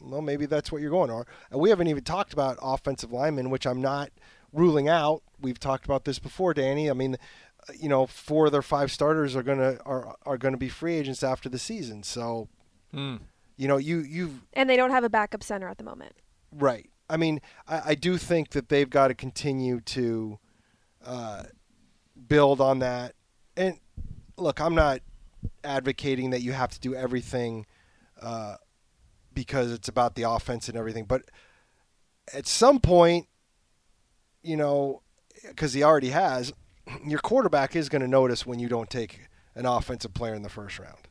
[0.00, 1.24] well, maybe that's what you're going on.
[1.50, 4.10] And we haven't even talked about offensive linemen, which I'm not
[4.52, 5.22] ruling out.
[5.40, 6.88] We've talked about this before, Danny.
[6.90, 7.16] I mean,
[7.68, 10.94] uh, you know, four of their five starters are gonna are are gonna be free
[10.96, 12.02] agents after the season.
[12.02, 12.48] So,
[12.94, 13.20] Mm.
[13.56, 16.12] you know, you you And they don't have a backup center at the moment.
[16.52, 16.88] right.
[17.10, 20.38] I mean, I, I do think that they've got to continue to
[21.08, 21.42] uh,
[22.28, 23.14] build on that.
[23.56, 23.78] And
[24.36, 25.00] look, I'm not
[25.64, 27.64] advocating that you have to do everything
[28.20, 28.56] uh,
[29.32, 31.22] because it's about the offense and everything, but
[32.34, 33.26] at some point,
[34.42, 35.02] you know,
[35.48, 36.52] because he already has,
[37.06, 40.48] your quarterback is going to notice when you don't take an offensive player in the
[40.50, 41.08] first round.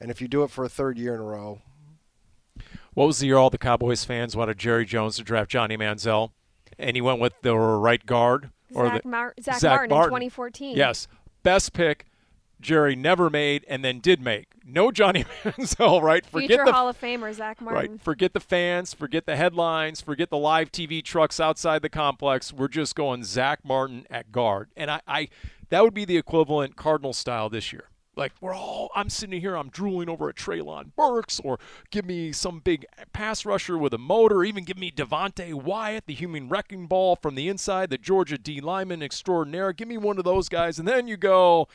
[0.00, 1.62] And if you do it for a third year in a row,
[2.94, 6.32] What was the year all the Cowboys fans wanted Jerry Jones to draft Johnny Manziel,
[6.76, 10.04] and he went with the right guard or Zach, the Mar- Zach, Zack Martin, Martin.
[10.14, 10.76] in 2014.
[10.76, 11.08] yes,
[11.42, 12.06] best pick.
[12.60, 14.46] Jerry never made and then did make.
[14.64, 16.24] No Johnny Manziel, right?
[16.24, 17.92] Forget Future the Hall of Famer Zack Martin.
[17.92, 18.00] Right.
[18.00, 22.52] Forget the fans, forget the headlines, forget the live TV trucks outside the complex.
[22.52, 24.70] We're just going Zack Martin at guard.
[24.76, 25.28] And I, I
[25.70, 27.88] that would be the equivalent Cardinal style this year.
[28.14, 31.58] Like we're all I'm sitting here, I'm drooling over a Treylon Burks, or
[31.90, 36.14] give me some big pass rusher with a motor, even give me Devonte Wyatt, the
[36.14, 39.72] human wrecking ball from the inside, the Georgia D lineman extraordinaire.
[39.72, 41.68] Give me one of those guys, and then you go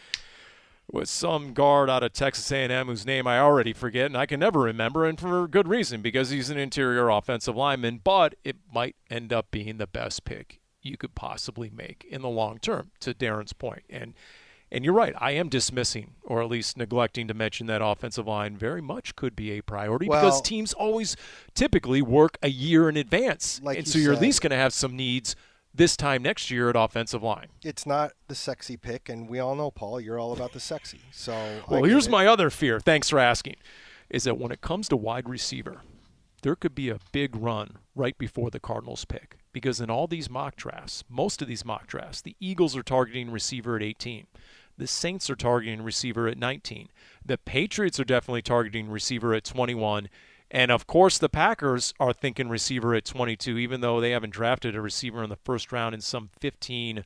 [0.91, 4.39] with some guard out of Texas A&M whose name I already forget and I can
[4.39, 8.95] never remember and for good reason because he's an interior offensive lineman but it might
[9.09, 13.13] end up being the best pick you could possibly make in the long term to
[13.13, 14.13] Darren's point and
[14.71, 18.57] and you're right I am dismissing or at least neglecting to mention that offensive line
[18.57, 21.15] very much could be a priority because teams always
[21.53, 24.57] typically work a year in advance Like and you so you're at least going to
[24.57, 25.35] have some needs
[25.73, 29.09] this time next year at offensive line it's not the sexy pick.
[29.09, 30.99] And we all know, Paul, you're all about the sexy.
[31.11, 32.09] So, Well, here's it.
[32.09, 32.79] my other fear.
[32.79, 33.55] Thanks for asking.
[34.09, 35.81] Is that when it comes to wide receiver,
[36.41, 40.29] there could be a big run right before the Cardinals pick because in all these
[40.29, 44.27] mock drafts, most of these mock drafts, the Eagles are targeting receiver at 18.
[44.77, 46.89] The Saints are targeting receiver at 19.
[47.25, 50.07] The Patriots are definitely targeting receiver at 21.
[50.51, 54.75] And of course, the Packers are thinking receiver at 22, even though they haven't drafted
[54.75, 57.03] a receiver in the first round in some 15,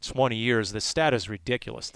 [0.00, 0.72] 20 years.
[0.72, 1.92] The stat is ridiculous.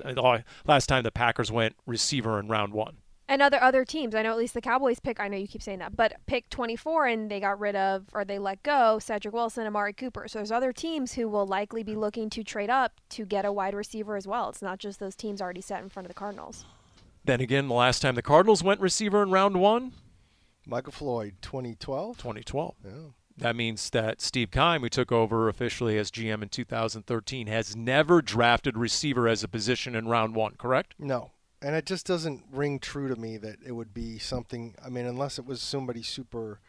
[0.65, 2.99] Last time the Packers went receiver in round one.
[3.29, 5.19] And other other teams, I know at least the Cowboys pick.
[5.19, 8.25] I know you keep saying that, but pick 24, and they got rid of or
[8.25, 10.29] they let go Cedric Wilson, Amari Cooper.
[10.29, 13.53] So there's other teams who will likely be looking to trade up to get a
[13.53, 14.49] wide receiver as well.
[14.49, 16.65] It's not just those teams already set in front of the Cardinals.
[17.25, 19.93] Then again, the last time the Cardinals went receiver in round one,
[20.65, 22.17] Michael Floyd, 2012.
[22.19, 22.75] 2012.
[22.85, 22.91] Yeah.
[23.39, 28.23] That means that Steve Keim, who took over officially as GM in 2013, has never
[28.23, 30.95] drafted receiver as a position in round one, correct?
[30.99, 31.33] No.
[31.63, 34.75] And it just doesn't ring true to me that it would be something.
[34.85, 36.61] I mean, unless it was somebody super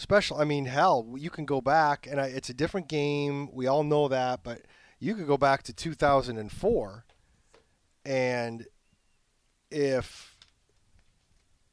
[0.00, 0.38] special.
[0.38, 3.50] I mean, hell, you can go back, and I, it's a different game.
[3.52, 4.62] We all know that, but
[4.98, 7.04] you could go back to 2004,
[8.04, 8.66] and
[9.70, 10.36] if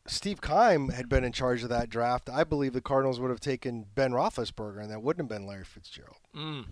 [0.05, 3.39] Steve Keim had been in charge of that draft, I believe the Cardinals would have
[3.39, 6.19] taken Ben Roethlisberger, and that wouldn't have been Larry Fitzgerald.
[6.35, 6.65] Mm.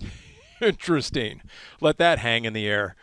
[0.60, 1.42] Interesting.
[1.80, 2.96] Let that hang in the air.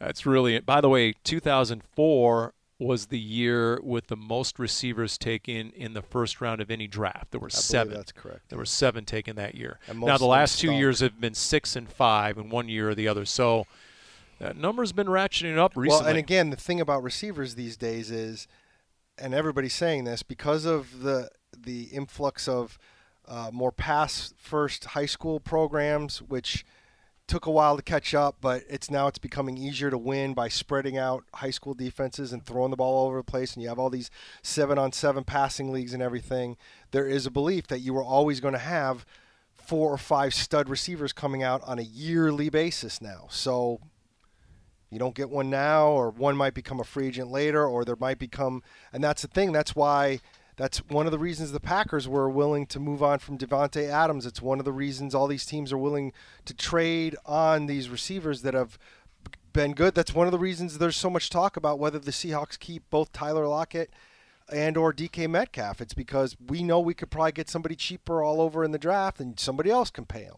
[0.00, 0.58] That's really.
[0.60, 6.40] By the way, 2004 was the year with the most receivers taken in the first
[6.40, 7.30] round of any draft.
[7.30, 7.92] There were I seven.
[7.92, 8.48] that's correct.
[8.48, 9.78] There were seven taken that year.
[9.94, 13.06] Now the last two years have been six and five, in one year or the
[13.06, 13.26] other.
[13.26, 13.66] So
[14.38, 16.00] that number's been ratcheting up recently.
[16.00, 18.48] Well, and again, the thing about receivers these days is,
[19.18, 22.78] and everybody's saying this because of the the influx of
[23.28, 26.64] uh, more pass first high school programs, which
[27.30, 30.48] took a while to catch up, but it's now it's becoming easier to win by
[30.48, 33.54] spreading out high school defenses and throwing the ball all over the place.
[33.54, 34.10] And you have all these
[34.42, 36.56] seven on seven passing leagues and everything.
[36.90, 39.06] There is a belief that you are always going to have
[39.54, 43.28] four or five stud receivers coming out on a yearly basis now.
[43.30, 43.78] So
[44.90, 47.94] you don't get one now, or one might become a free agent later, or there
[47.94, 49.52] might become, and that's the thing.
[49.52, 50.18] That's why
[50.60, 54.26] that's one of the reasons the Packers were willing to move on from Davante Adams.
[54.26, 56.12] It's one of the reasons all these teams are willing
[56.44, 58.78] to trade on these receivers that have
[59.54, 59.94] been good.
[59.94, 63.10] That's one of the reasons there's so much talk about whether the Seahawks keep both
[63.10, 63.90] Tyler Lockett
[64.52, 65.80] and or DK Metcalf.
[65.80, 69.18] It's because we know we could probably get somebody cheaper all over in the draft,
[69.18, 70.36] and somebody else can pay them.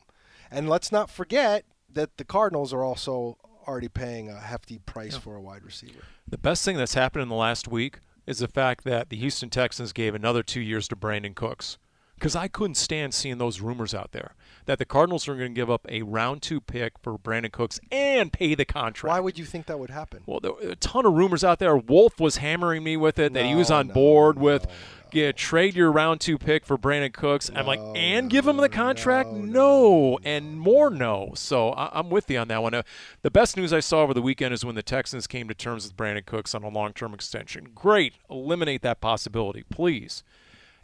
[0.52, 5.34] And let's not forget that the Cardinals are also already paying a hefty price for
[5.34, 6.04] a wide receiver.
[6.28, 9.50] The best thing that's happened in the last week is the fact that the Houston
[9.50, 11.78] Texans gave another two years to Brandin Cooks.
[12.14, 15.60] Because I couldn't stand seeing those rumors out there that the Cardinals are going to
[15.60, 19.12] give up a round two pick for Brandin Cooks and pay the contract.
[19.12, 20.22] Why would you think that would happen?
[20.24, 21.76] Well, there were a ton of rumors out there.
[21.76, 24.66] Wolf was hammering me with it that he was on no, board no, with
[25.12, 25.20] no.
[25.20, 27.50] get trade your round two pick for Brandin Cooks.
[27.54, 29.30] I'm like, No, and give him the contract?
[29.30, 31.32] no, No, and more no.
[31.34, 32.74] So I, I'm with you on that one.
[32.74, 32.82] Uh,
[33.22, 35.84] the best news I saw over the weekend is when the Texans came to terms
[35.84, 37.68] with Brandin Cooks on a long-term extension.
[37.74, 40.22] Great, eliminate that possibility, please.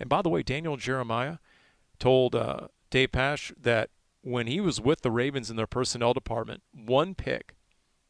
[0.00, 1.38] And by the way, Daniel Jeremiah
[1.98, 3.90] told uh, Dave Pasch that
[4.22, 7.54] when he was with the Ravens in their personnel department, one pick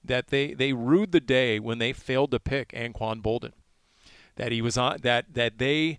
[0.05, 3.53] that they they rued the day when they failed to pick Anquan Boldin.
[4.39, 5.99] That he was on that that they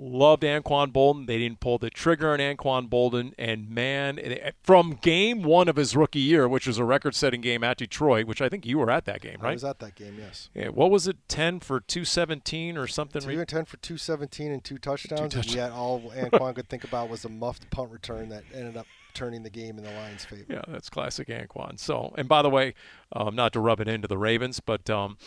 [0.00, 1.26] loved Anquan Boldin.
[1.26, 4.18] They didn't pull the trigger on Anquan Boldin, and man,
[4.62, 8.40] from game one of his rookie year, which was a record-setting game at Detroit, which
[8.40, 9.50] I think you were at that game, right?
[9.50, 10.48] I was at that game, yes.
[10.54, 13.20] Yeah, what was it, ten for two seventeen or something?
[13.20, 15.20] Two and ten for two seventeen and two touchdowns.
[15.20, 15.54] and touchdowns.
[15.54, 19.42] yet all Anquan could think about was a muffed punt return that ended up turning
[19.42, 20.44] the game in the Lions' favor.
[20.48, 21.78] Yeah, that's classic Anquan.
[21.78, 22.74] So, and by the way,
[23.12, 25.18] um, not to rub it into the Ravens, but um,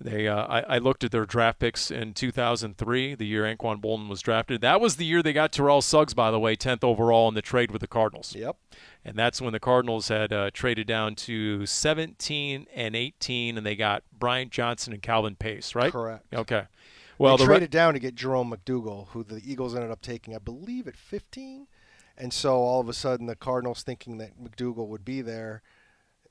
[0.00, 4.08] they uh, I, I looked at their draft picks in 2003, the year Anquan Boldin
[4.08, 4.62] was drafted.
[4.62, 7.42] That was the year they got Terrell Suggs, by the way, 10th overall in the
[7.42, 8.34] trade with the Cardinals.
[8.34, 8.56] Yep.
[9.04, 13.76] And that's when the Cardinals had uh, traded down to 17 and 18, and they
[13.76, 15.92] got Bryant Johnson and Calvin Pace, right?
[15.92, 16.24] Correct.
[16.32, 16.64] Okay.
[17.18, 20.00] Well, they the re- traded down to get Jerome McDougle, who the Eagles ended up
[20.00, 21.66] taking, I believe, at 15.
[22.16, 25.62] And so all of a sudden, the Cardinals, thinking that McDougle would be there,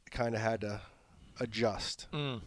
[0.09, 0.81] kind of had to
[1.39, 2.07] adjust.
[2.11, 2.41] Mm.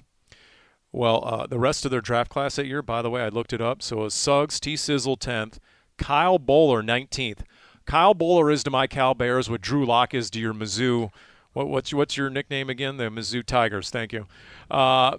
[0.92, 3.52] Well, uh, the rest of their draft class that year, by the way, I looked
[3.52, 3.82] it up.
[3.82, 4.76] So it was Suggs, T.
[4.76, 5.58] Sizzle 10th,
[5.96, 7.40] Kyle Boller 19th.
[7.86, 11.10] Kyle Boller is to my Cal Bears what Drew Lock is to your Mizzou.
[11.54, 12.98] What, what's, what's your nickname again?
[12.98, 13.90] The Mizzou Tigers.
[13.90, 14.26] Thank you.
[14.70, 15.16] Uh,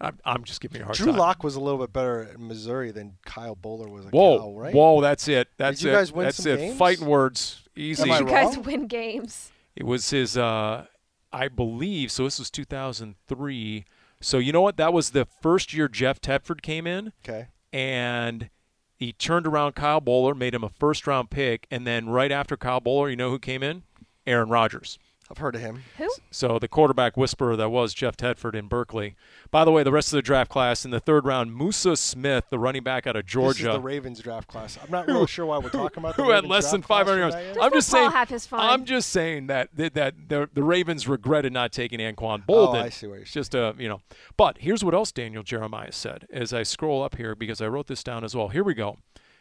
[0.00, 1.16] I'm, I'm just giving you a hard Drew time.
[1.16, 4.54] Lock was a little bit better at Missouri than Kyle Boller was at Whoa, Cal,
[4.54, 4.74] right?
[4.74, 5.48] whoa, that's it.
[5.56, 5.94] That's you it.
[5.94, 6.56] guys win that's some it.
[6.58, 6.78] games?
[6.78, 8.02] Fighting words, easy.
[8.02, 8.64] Am I you guys wrong?
[8.64, 9.50] win games.
[9.74, 10.86] It was his, uh,
[11.32, 13.84] I believe, so this was 2003.
[14.20, 14.76] So you know what?
[14.76, 17.48] That was the first year Jeff Tedford came in, Okay.
[17.72, 18.50] and
[18.96, 22.56] he turned around Kyle Boller, made him a first round pick, and then right after
[22.56, 23.82] Kyle Boller, you know who came in?
[24.26, 24.98] Aaron Rodgers.
[25.28, 25.82] I've heard of him.
[25.98, 26.08] Who?
[26.30, 29.16] So the quarterback whisperer that was Jeff Tedford in Berkeley.
[29.50, 32.44] By the way, the rest of the draft class in the third round, Musa Smith,
[32.48, 33.72] the running back out of This is Georgia.
[33.72, 34.78] the Ravens draft class.
[34.80, 37.06] I'm not really sure why we're talking about the who had less than draft class
[37.06, 37.34] 500 yards.
[37.34, 38.10] Does I'm just football saying.
[38.12, 38.60] have his fun?
[38.60, 42.80] I'm just saying that that, that the, the Ravens regretted not taking Anquan Boldin.
[42.82, 43.32] Oh, I see what you're saying.
[43.32, 44.00] just a you know.
[44.36, 47.88] But here's what else Daniel Jeremiah said as I scroll up here because I wrote
[47.88, 48.48] this down as well.
[48.48, 48.98] Here we go,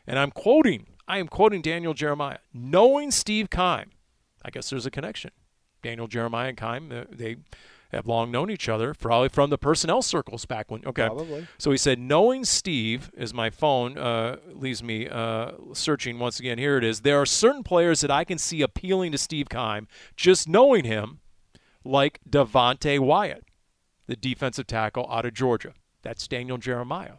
[0.07, 0.87] and I'm quoting.
[1.07, 2.39] I am quoting Daniel Jeremiah.
[2.51, 3.91] Knowing Steve Keim,
[4.43, 5.29] I guess there's a connection.
[5.85, 7.35] Daniel Jeremiah and Keim, uh, they
[7.91, 10.83] have long known each other, probably from the personnel circles back when.
[10.83, 11.47] Okay, Probably.
[11.59, 16.57] so he said, knowing Steve, as my phone uh, leaves me uh, searching once again,
[16.57, 17.01] here it is.
[17.01, 21.19] There are certain players that I can see appealing to Steve Keim just knowing him,
[21.83, 23.43] like Devonte Wyatt,
[24.07, 25.73] the defensive tackle out of Georgia.
[26.01, 27.17] That's Daniel Jeremiah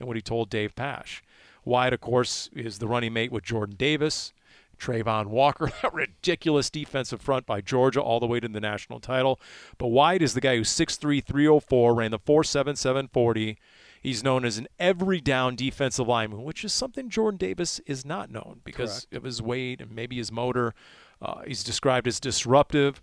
[0.00, 1.22] and what he told Dave Pasch.
[1.66, 4.32] Wyatt, of course, is the running mate with Jordan Davis.
[4.78, 9.40] Travon Walker, that ridiculous defensive front by Georgia all the way to the national title.
[9.78, 13.56] But Wyatt is the guy who's 6'3", 304, ran the 4.7740.
[14.02, 18.30] He's known as an every down defensive lineman, which is something Jordan Davis is not
[18.30, 20.74] known because of his weight and maybe his motor.
[21.20, 23.00] Uh, he's described as disruptive.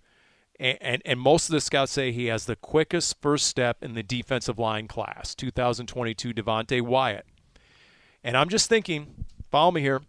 [0.59, 3.95] And, and, and most of the scouts say he has the quickest first step in
[3.95, 7.25] the defensive line class, 2022 Devonte Wyatt.
[8.23, 10.03] And I'm just thinking, follow me here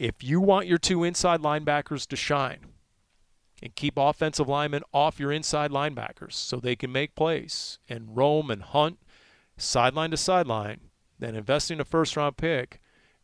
[0.00, 2.60] if you want your two inside linebackers to shine
[3.62, 8.50] and keep offensive linemen off your inside linebackers so they can make plays and roam
[8.50, 8.98] and hunt
[9.58, 10.80] sideline to sideline,
[11.18, 12.80] then investing a first round pick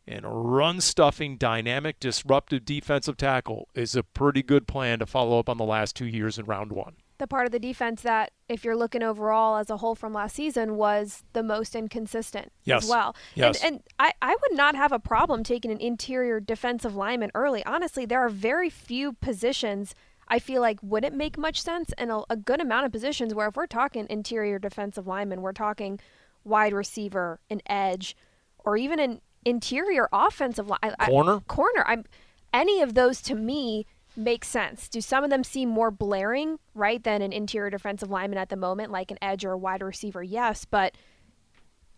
[0.07, 5.39] and a run stuffing, dynamic, disruptive defensive tackle is a pretty good plan to follow
[5.39, 6.93] up on the last two years in round one.
[7.17, 10.35] The part of the defense that, if you're looking overall as a whole from last
[10.35, 12.83] season, was the most inconsistent Yes.
[12.83, 13.15] as well.
[13.35, 13.63] Yes.
[13.63, 17.65] And, and I, I would not have a problem taking an interior defensive lineman early.
[17.65, 19.95] Honestly, there are very few positions
[20.29, 23.47] I feel like wouldn't make much sense, and a, a good amount of positions where
[23.47, 26.01] if we're talking interior defensive lineman, we're talking
[26.43, 28.13] wide receiver, an edge,
[28.59, 30.79] or even an interior offensive line.
[31.05, 31.39] Corner?
[31.47, 31.85] corner.
[31.87, 32.03] I'm
[32.53, 33.85] any of those to me
[34.17, 34.89] make sense.
[34.89, 38.55] Do some of them seem more blaring, right, than an interior defensive lineman at the
[38.55, 40.23] moment, like an edge or a wide receiver?
[40.23, 40.97] Yes, but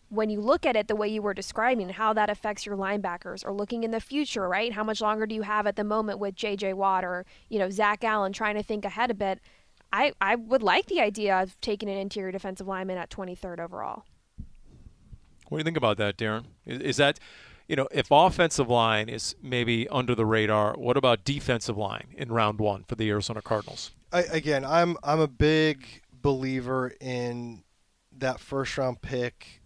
[0.10, 3.46] when you look at it the way you were describing, how that affects your linebackers,
[3.46, 4.74] or looking in the future, right?
[4.74, 6.74] How much longer do you have at the moment with J.J.
[6.74, 9.39] Watt or you know Zach Allen trying to think ahead a bit?
[9.94, 14.04] I I would like the idea of taking an interior defensive lineman at 23rd overall.
[15.48, 16.46] What do you think about that, Darren?
[16.66, 17.20] Is, is that,
[17.70, 22.32] you know, if offensive line is maybe under the radar, what about defensive line in
[22.32, 23.92] round one for the Arizona Cardinals?
[24.12, 27.64] I, again, I'm I'm a big believer in
[28.18, 29.62] that first round pick.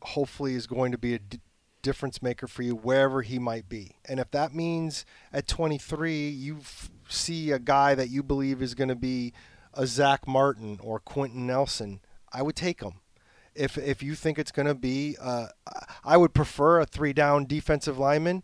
[0.00, 1.40] Hopefully, is going to be a d-
[1.82, 3.96] difference maker for you wherever he might be.
[4.06, 8.74] And if that means at 23 you f- see a guy that you believe is
[8.74, 9.34] going to be
[9.74, 12.00] a Zack Martin or Quenton Nelson,
[12.32, 13.00] I would take him.
[13.54, 15.46] If if you think it's going to be, uh,
[16.04, 18.42] I would prefer a three down defensive lineman.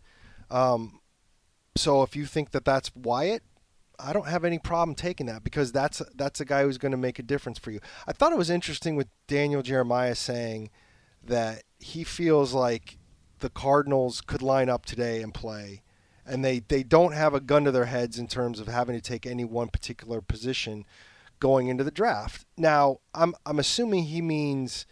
[0.49, 1.01] Um,
[1.75, 3.43] so if you think that that's Wyatt,
[3.99, 6.97] I don't have any problem taking that because that's that's a guy who's going to
[6.97, 7.79] make a difference for you.
[8.07, 10.71] I thought it was interesting with Daniel Jeremiah saying
[11.23, 12.97] that he feels like
[13.39, 15.83] the Cardinals could line up today and play,
[16.25, 19.01] and they they don't have a gun to their heads in terms of having to
[19.01, 20.85] take any one particular position
[21.39, 22.45] going into the draft.
[22.57, 24.85] Now, I'm I'm assuming he means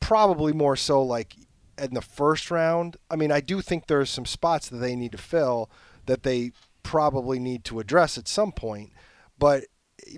[0.00, 1.34] probably more so like
[1.78, 2.96] in the first round.
[3.10, 5.70] I mean, I do think there's some spots that they need to fill
[6.06, 8.92] that they probably need to address at some point,
[9.38, 9.64] but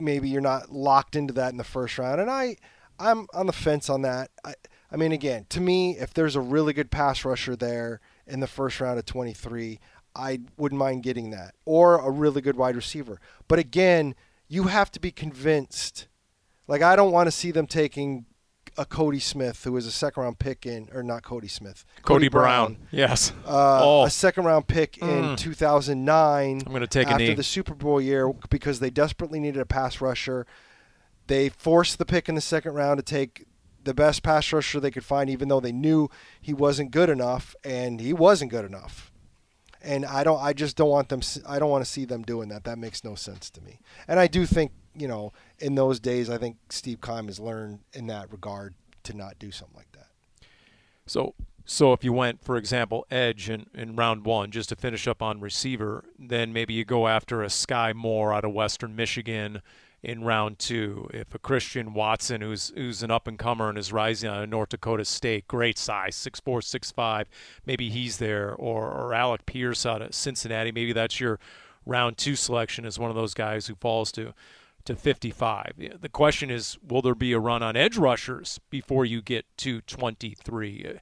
[0.01, 2.21] maybe you're not locked into that in the first round.
[2.21, 2.57] And I,
[2.99, 4.31] I'm on the fence on that.
[4.45, 4.55] I,
[4.91, 8.47] I mean, again, to me, if there's a really good pass rusher there in the
[8.47, 9.81] first round of 23,
[10.15, 13.21] I wouldn't mind getting that, or a really good wide receiver.
[13.47, 14.15] But again,
[14.49, 16.09] you have to be convinced.
[16.67, 18.27] Like, I don't want to see them taking
[18.79, 22.29] a Cody Smith, who was a second round pick in, or not Cody Smith, Cody,
[22.29, 22.77] Brown.
[22.91, 23.33] Yes.
[23.47, 24.05] uh, Oh.
[24.05, 25.37] a second round pick in Mm.
[25.37, 29.67] 2009 I'm gonna take a after the Super Bowl year because they desperately needed a
[29.67, 30.47] pass rusher.
[31.27, 33.45] They forced the pick in the second round to take
[33.85, 36.09] the best pass rusher they could find, even though they knew
[36.41, 39.11] he wasn't good enough, and he wasn't good enough.
[39.81, 41.21] And I don't, I just don't want them.
[41.47, 42.65] I don't want to see them doing that.
[42.65, 43.79] That makes no sense to me.
[44.09, 47.81] And I do think, you know, in those days, I think Steve Keim has learned
[47.93, 48.75] in that regard
[49.05, 50.09] to not do something like that.
[51.07, 51.35] So
[51.65, 55.21] so if you went, for example, edge in, in round one, just to finish up
[55.21, 59.61] on receiver, then maybe you go after a Skyy Moore out of Western Michigan
[60.03, 61.11] in round two.
[61.13, 64.49] If a Christian Watson, who's who's an up and comer and is rising out of
[64.49, 67.29] North Dakota State, great size, six four, six five,
[67.67, 71.39] maybe he's there, or or Alec Pierce out of Cincinnati, maybe that's your
[71.85, 74.33] round two selection is one of those guys who falls to
[74.89, 75.75] to 55.
[76.01, 79.83] The question is, will there be a run on edge rushers before you get to
[79.83, 80.87] 23?
[80.89, 80.99] Uh,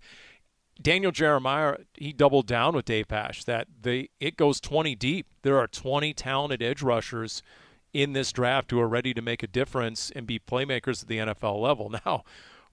[0.82, 5.26] Daniel Jeremiah, he doubled down with Dave Pasch that they it goes 20 deep.
[5.42, 7.44] There are 20 talented edge rushers
[7.92, 11.18] in this draft who are ready to make a difference and be playmakers at the
[11.18, 11.88] NFL level.
[12.04, 12.24] Now,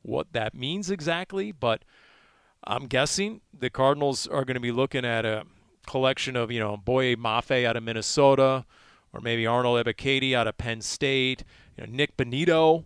[0.01, 1.85] what that means exactly, but
[2.63, 5.45] I'm guessing the Cardinals are going to be looking at a
[5.85, 8.65] collection of, you know, Boye Mafe out of Minnesota,
[9.13, 11.43] or maybe Arnold Ebiketie out of Penn State.
[11.77, 12.83] You know, Nik Bonitto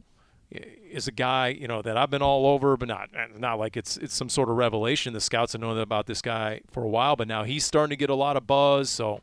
[0.50, 3.98] is a guy, you know, that I've been all over, but not not like it's
[3.98, 5.14] it's some sort of revelation.
[5.14, 7.96] The scouts have known about this guy for a while, but now he's starting to
[7.96, 8.90] get a lot of buzz.
[8.90, 9.22] So,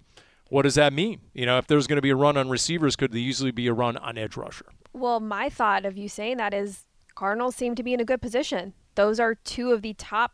[0.49, 1.21] what does that mean?
[1.33, 3.67] You know, if there's going to be a run on receivers, could there usually be
[3.67, 4.67] a run on edge rusher?
[4.93, 6.85] Well, my thought of you saying that is
[7.15, 8.75] Cardinals seem to be in a good position.
[8.95, 10.33] Those are two of the top,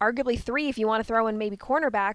[0.00, 2.14] arguably three, if you want to throw in maybe cornerback,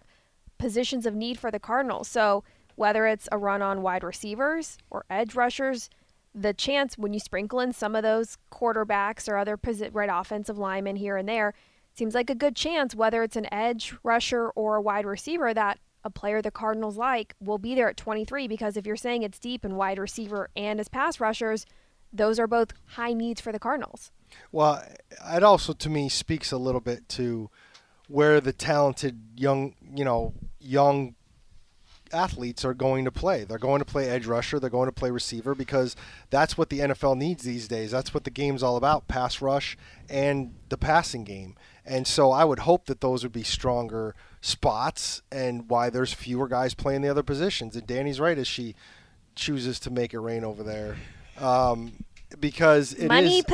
[0.58, 2.08] positions of need for the Cardinals.
[2.08, 2.44] So
[2.76, 5.90] whether it's a run on wide receivers or edge rushers,
[6.34, 9.60] the chance when you sprinkle in some of those quarterbacks or other
[9.92, 11.54] right offensive linemen here and there,
[11.96, 15.80] seems like a good chance, whether it's an edge rusher or a wide receiver, that
[16.04, 19.40] a player the Cardinals like will be there at 23 because if you're saying it's
[19.40, 21.66] deep in wide receiver and as pass rushers,
[22.12, 24.12] those are both high needs for the Cardinals.
[24.52, 24.84] Well,
[25.32, 27.50] it also to me speaks a little bit to
[28.08, 31.16] where the talented young, you know, young
[32.14, 33.44] athletes are going to play.
[33.44, 35.96] They're going to play edge rusher, they're going to play receiver because
[36.30, 37.92] that's what the NFL needs these days.
[37.92, 39.78] That's what the game's all about, pass rush
[40.10, 41.56] and the passing game.
[41.86, 46.48] And so I would hope that those would be stronger spots and why there's fewer
[46.48, 47.76] guys playing the other positions.
[47.76, 48.76] And Danny's right as she
[49.36, 50.96] chooses to make it rain over there.
[51.40, 52.04] Um,
[52.40, 53.46] because it Money is-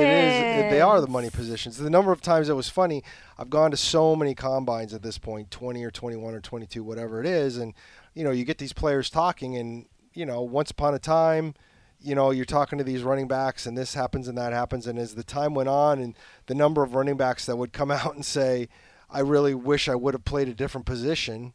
[0.00, 0.72] It is.
[0.72, 1.76] They are the money positions.
[1.76, 1.76] positions.
[1.78, 3.02] The number of times it was funny.
[3.38, 7.20] I've gone to so many combines at this point, 20 or 21 or 22, whatever
[7.20, 7.74] it is, and
[8.14, 11.54] you know, you get these players talking, and you know, once upon a time,
[12.00, 14.98] you know, you're talking to these running backs, and this happens and that happens, and
[14.98, 16.14] as the time went on, and
[16.46, 18.68] the number of running backs that would come out and say,
[19.10, 21.54] "I really wish I would have played a different position."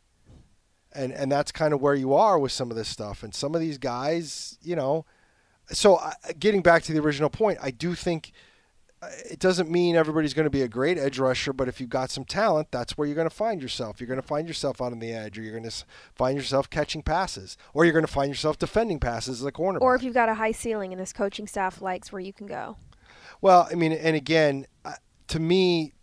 [0.91, 3.22] And, and that's kind of where you are with some of this stuff.
[3.22, 5.05] And some of these guys, you know,
[5.72, 8.32] so uh, getting back to the original point, I do think
[9.02, 12.12] it doesn't mean everybody's going to be a great edge rusher, but if you've got
[12.12, 14.02] some talent, that's where you're going to find yourself.
[14.02, 15.86] You're going to find yourself out on the edge, or you're going to
[16.16, 19.80] find yourself catching passes, or you're going to find yourself defending passes as a corner.
[19.80, 22.47] Or if you've got a high ceiling and this coaching staff likes where you can
[22.47, 22.76] go.
[23.41, 24.68] Well, I mean, and again,
[25.28, 25.93] to me,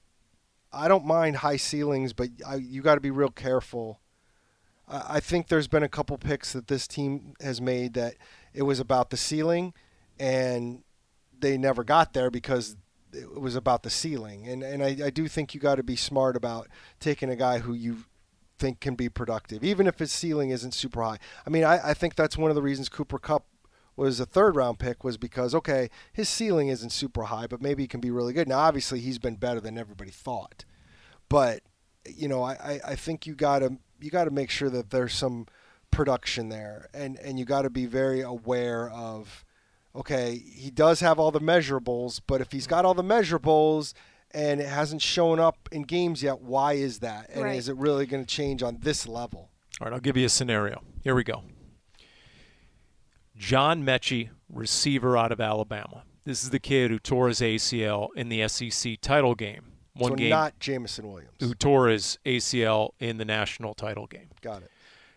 [0.73, 4.01] I don't mind high ceilings, but I, you got to be real careful.
[4.89, 8.15] I I think there's been a couple picks that this team has made that
[8.55, 9.75] it was about the ceiling,
[10.19, 10.83] and
[11.39, 12.77] they never got there because
[13.17, 15.97] it was about the ceiling, and and I, I do think you got to be
[15.97, 16.69] smart about
[17.01, 18.05] taking a guy who you
[18.59, 21.19] think can be productive, even if his ceiling isn't super high.
[21.47, 23.47] I mean, I, I think that's one of the reasons Cooper Kupp
[23.97, 27.83] was a third round pick was because okay, his ceiling isn't super high, but maybe
[27.83, 28.49] he can be really good.
[28.49, 30.65] Now, obviously, he's been better than everybody thought,
[31.29, 31.61] but
[32.05, 35.47] you know, I, I think you gotta you gotta make sure that there's some
[35.91, 39.46] production there, and and you got to be very aware of
[39.97, 43.93] okay, he does have all the measurables, but if he's got all the measurables
[44.33, 47.31] and it hasn't shown up in games yet, why is that?
[47.31, 47.57] And Right.
[47.57, 49.51] is it really going to change on this level?
[49.81, 50.83] All right, I'll give you a scenario.
[51.03, 51.43] Here we go.
[53.37, 56.05] John Metchie, receiver out of Alabama.
[56.25, 59.73] This is the kid who tore his ACL in the SEC title game.
[59.95, 61.37] One so game not Jameson Williams.
[61.41, 64.29] who tore his ACL in the national title game.
[64.43, 64.71] Got it.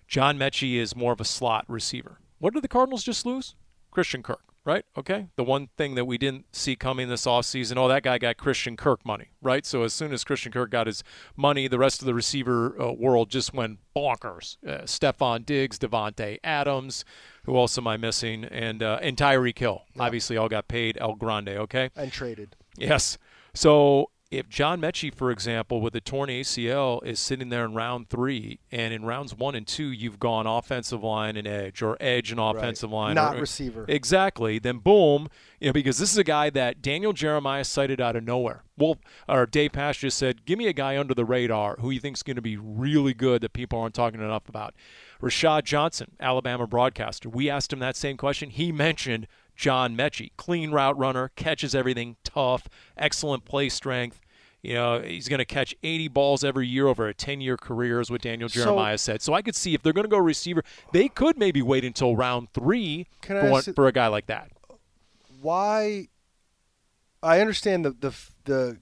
[0.07, 2.19] John Metchie is more of a slot receiver.
[2.39, 3.55] What did the Cardinals just lose?
[3.91, 4.85] Christian Kirk, right?
[4.97, 5.27] Okay.
[5.35, 8.77] The one thing that we didn't see coming this offseason, oh, that guy got Christian
[8.77, 9.65] Kirk money, right?
[9.65, 11.03] So as soon as Christian Kirk got his
[11.35, 14.57] money, the rest of the receiver uh, world just went bonkers.
[14.65, 17.05] Uh, Stefon Diggs, Davante Adams,
[17.43, 18.45] who else am I missing?
[18.45, 19.83] And, uh, and Tyreek Hill.
[19.97, 21.89] Obviously, all got paid El Grande, okay?
[21.95, 22.55] And traded.
[22.77, 23.17] Yes.
[23.53, 28.09] So if John Metchie, for example, with a torn ACL, is sitting there in round
[28.09, 32.29] three, and in rounds one and two, you've gone offensive line and edge, or edge
[32.31, 33.85] and offensive line, Not or- receiver.
[33.87, 34.59] Exactly.
[34.59, 38.23] Then boom, you know, because this is a guy that Daniel Jeremiah cited out of
[38.23, 38.63] nowhere.
[38.77, 41.99] Wolf or Dave Pasch just said, "Give me a guy under the radar who you
[41.99, 44.75] think's going to be really good that people aren't talking enough about."
[45.21, 47.27] Rashad Johnson, Alabama broadcaster.
[47.29, 48.51] We asked him that same question.
[48.51, 49.27] He mentioned
[49.59, 54.21] John Metchie, clean route runner, catches everything, tough, excellent play strength.
[54.61, 58.09] You know, he's going to catch 80 balls every year over a 10-year career, is
[58.09, 59.21] what Daniel So- Jeremiah said.
[59.21, 62.15] So I could see if they're going to go receiver, they could maybe wait until
[62.15, 64.49] round three for, one, for a guy like that.
[65.41, 66.07] Why?
[67.21, 68.77] I understand the the the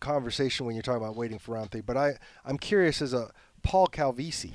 [0.00, 3.30] conversation when you're talking about waiting for round three, but I I'm curious as a
[3.62, 4.52] Paul Calvisi,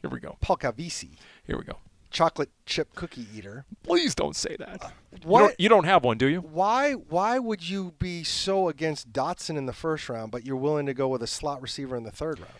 [0.00, 0.38] Here we go.
[0.40, 1.10] Paul Calvisi,
[1.46, 1.76] Here we go.
[2.10, 3.64] Chocolate chip cookie eater.
[3.84, 4.92] Please don't say that.
[5.12, 5.40] You What?
[5.40, 6.40] don't, you don't have one, do you?
[6.40, 10.86] Why why would you be so against Dotson in the first round, but you're willing
[10.86, 12.52] to go with a slot receiver in the third round?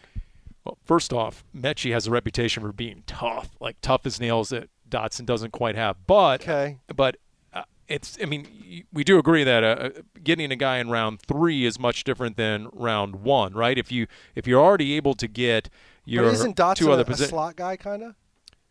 [0.65, 4.69] Well, first off, Metchie has a reputation for being tough, like tough as nails that
[4.89, 5.97] Dotson doesn't quite have.
[6.07, 6.79] But Okay.
[6.95, 7.17] but
[7.53, 9.91] uh, it's I mean we do agree that uh,
[10.23, 13.77] getting a guy in round three is much different than round one, right?
[13.79, 15.69] If you if you're already able to get
[16.05, 18.15] your but isn't Dotson two other a, a positions, slot guy kind of?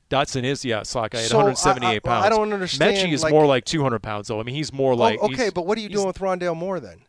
[0.09, 2.25] Dotson is yeah, slot guy at So, 178 I- pounds.
[2.25, 4.39] I don't understand, Metchie is like- more like 200 pounds though.
[4.39, 6.79] I mean he's more oh, like okay, but what are you doing with Rondale Moore
[6.79, 7.01] then?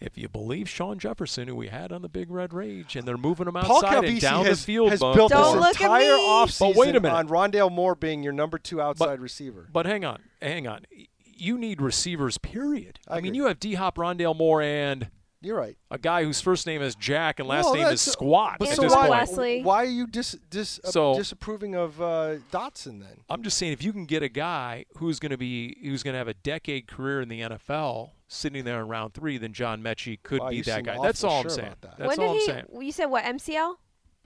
[0.00, 3.16] If you believe Sean Jefferson, who we had on the Big Red Rage, and they're
[3.16, 5.16] moving him Paul outside and down has, the field, has bump.
[5.16, 6.22] built Don't this look at entire me.
[6.22, 7.16] offseason But wait a minute.
[7.16, 9.68] on Rondale Moore being your number two outside receiver.
[9.72, 10.82] But hang on, hang on.
[11.24, 13.00] You need receivers, period.
[13.08, 15.08] I I, mean, you have D Hop, Rondale Moore, and
[15.40, 15.76] You're right.
[15.90, 18.70] a guy whose first name is Jack and last Well, name is that's- Squat But
[18.70, 19.10] at so this why, point.
[19.10, 19.62] Wesley.
[19.62, 23.20] why are you dis, dis, uh, So- disapproving of uh, Dotson then?
[23.30, 26.14] I'm just saying, if you can get a guy who's going to be who's going
[26.14, 29.80] to have a decade career in the NFL, sitting there in round three, then John
[29.80, 30.98] Metchie could Wow, be that guy.
[31.00, 31.74] That's all I'm saying.
[31.82, 31.98] that.
[31.98, 32.62] That's when all did I'm he?
[32.70, 32.82] saying.
[32.86, 33.24] You said what?
[33.24, 33.76] MCL?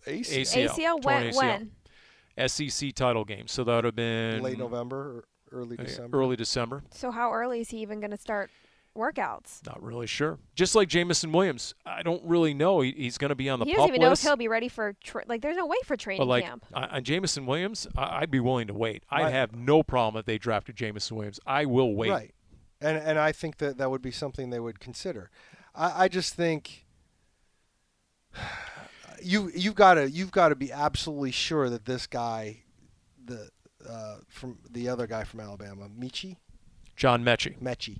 [0.07, 0.41] ACL.
[0.41, 0.69] ACL.
[0.71, 1.05] ACL?
[1.05, 1.23] When?
[1.25, 1.37] ACL.
[1.37, 2.49] When?
[2.49, 6.19] SEC title game, so that would have been Late November or early uh, December.
[6.19, 6.83] early December.
[6.91, 8.51] So how early is he even going to start
[8.97, 9.65] workouts?
[9.67, 10.39] Not really sure.
[10.55, 12.81] Just like Jameson Williams, I don't really know.
[12.81, 14.69] He, he's going to be on the he doesn't even know if he'll be ready
[14.69, 15.41] for tra- like.
[15.43, 16.65] There's no way for training But like camp.
[16.75, 19.05] on on Jameson Williams, I, I'd be willing to wait.
[19.11, 19.33] I'd Right.
[19.33, 21.41] have no problem if they drafted Jameson Williams.
[21.47, 22.11] I will wait.
[22.11, 22.35] Right.
[22.81, 25.31] And and I think that that would be something they would consider.
[25.75, 26.85] I, I just think
[29.23, 32.63] you you've got to you've got to be absolutely sure that this guy,
[33.25, 33.51] the
[33.89, 36.37] uh, from the other guy from Alabama, Michi,
[36.97, 37.59] John Metchie.
[37.61, 37.99] Metchie.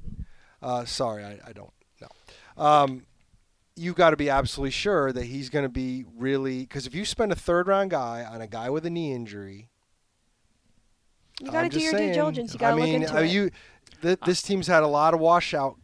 [0.63, 2.63] Uh, sorry, I, I don't know.
[2.63, 3.03] Um,
[3.75, 7.05] you've got to be absolutely sure that he's going to be really because if you
[7.05, 9.69] spend a third round guy on a guy with a knee injury,
[11.41, 12.53] You got to do your saying, due diligence.
[12.53, 13.31] You got to I mean, look into uh, it.
[13.31, 13.51] you,
[14.03, 15.77] th- this team's had a lot of washout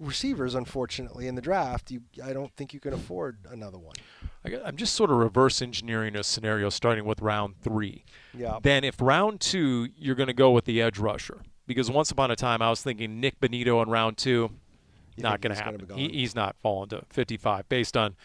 [0.00, 1.90] receivers, unfortunately, in the draft.
[1.90, 3.94] You, I don't think you can afford another one.
[4.44, 8.04] I got- I'm just sort of reverse engineering a scenario starting with round three.
[8.36, 8.58] Yeah.
[8.62, 11.42] Then if round two, you're going to go with the edge rusher.
[11.66, 14.50] Because once upon a time, I was thinking Nik Bonitto in round two,
[15.16, 15.96] You not going to gonna happen.
[15.96, 18.16] He, he's not falling to 55 based on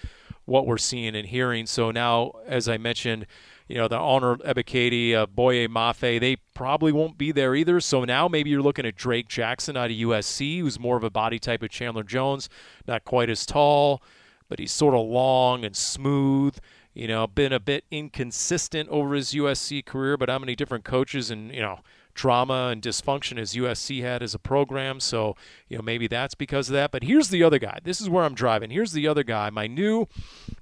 [0.45, 1.65] what we're seeing and hearing.
[1.65, 3.27] So now, as I mentioned,
[3.67, 7.79] you know, the honor Ebiketie, uh, Boye Mafe, they probably won't be there either.
[7.79, 11.11] So now maybe you're looking at Drake Jackson out of USC, who's more of a
[11.11, 12.49] body type of Chandler Jones,
[12.87, 14.01] not quite as tall,
[14.49, 16.57] but he's sort of long and smooth.
[16.95, 21.29] You know, been a bit inconsistent over his USC career, but how many different coaches
[21.29, 21.79] and, you know,
[22.13, 24.99] trauma and dysfunction as USC had as a program.
[24.99, 25.35] So,
[25.67, 26.91] you know, maybe that's because of that.
[26.91, 27.79] But here's the other guy.
[27.83, 28.69] This is where I'm driving.
[28.69, 29.49] Here's the other guy.
[29.49, 30.07] My new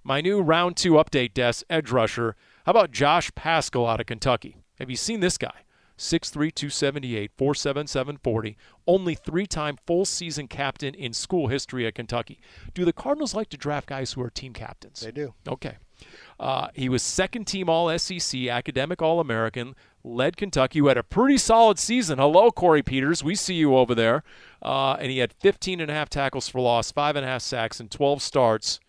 [0.04, 2.36] my new round two update desk edge rusher.
[2.66, 4.58] How about Josh Paschal out of Kentucky?
[4.80, 5.64] Have you seen this guy?
[5.98, 8.58] 6'3", 278, 4'7", 40.
[8.86, 12.40] Only three-time full season captain in school history at Kentucky.
[12.74, 15.00] Do the Cardinals like to draft guys who are team captains?
[15.00, 15.34] They do.
[15.48, 15.78] Okay.
[16.40, 19.76] Uh, he was second team All SEC, academic All American,
[20.08, 22.18] led Kentucky, who had a pretty solid season.
[22.20, 23.24] Hello, Corey Peters.
[23.24, 24.24] We see you over there.
[24.62, 27.42] Uh, and he had 15 and a half tackles for loss, five and a half
[27.42, 28.80] sacks, and 12 starts.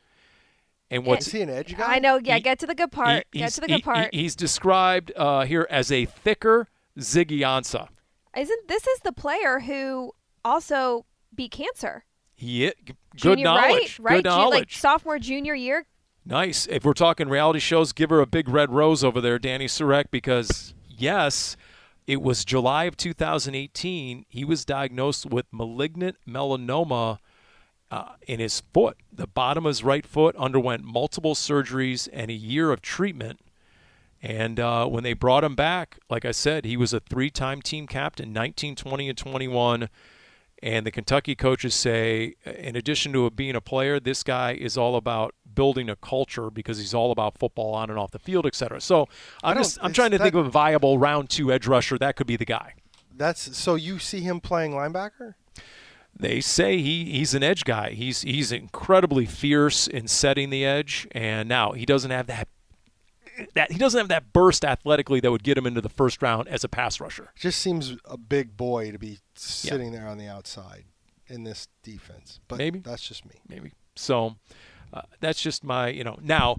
[0.91, 1.97] And what's Is he an edge guy?
[1.97, 2.19] I know.
[2.23, 3.27] Yeah, He- get to the good part.
[3.33, 4.15] he- get he's- to the good he- part.
[4.15, 7.89] he- he's described uh, here as a thicker Ziggy Ansah.
[8.37, 10.13] Isn't this is the player who
[10.45, 11.05] also
[11.35, 12.05] beat cancer?
[12.35, 13.99] He it, good Junior, knowledge.
[13.99, 13.99] right?
[13.99, 14.17] Right.
[14.19, 14.59] Good knowledge.
[14.61, 15.87] like sophomore, junior year.
[16.25, 16.67] Nice.
[16.71, 20.05] If we're talking reality shows, give her a big red rose over there, Danny Surek,
[20.11, 21.57] because yes,
[22.07, 24.25] it was July of 2018.
[24.29, 27.19] He was diagnosed with malignant melanoma
[27.91, 28.97] uh, in his foot.
[29.13, 33.41] The bottom of his right foot underwent multiple surgeries and a year of treatment.
[34.21, 37.87] And uh, when they brought him back, like I said, he was a three-time team
[37.87, 39.89] captain, 19, 20, and 21.
[40.61, 44.97] And the Kentucky coaches say, in addition to being a player, this guy is all
[44.97, 48.55] about building a culture because he's all about football on and off the field, et
[48.55, 48.81] cetera.
[48.81, 49.09] So
[49.43, 51.99] I'm just I'm trying to think of a viable round two edge rusher.
[51.99, 52.75] That could be the guy.
[53.13, 55.35] That's so you see him playing linebacker.
[56.17, 57.91] They say he, he's an edge guy.
[57.91, 62.47] He's he's incredibly fierce in setting the edge, and now he doesn't have that
[63.55, 66.47] that he doesn't have that burst athletically that would get him into the first round
[66.47, 67.33] as a pass rusher.
[67.35, 70.85] Just seems a big boy to be sitting there on the outside
[71.27, 72.39] in this defense.
[72.47, 72.79] But Maybe.
[72.79, 73.41] that's just me.
[73.49, 73.73] maybe.
[73.97, 74.37] So
[74.93, 76.19] uh, that's just my, you know.
[76.23, 76.59] Now,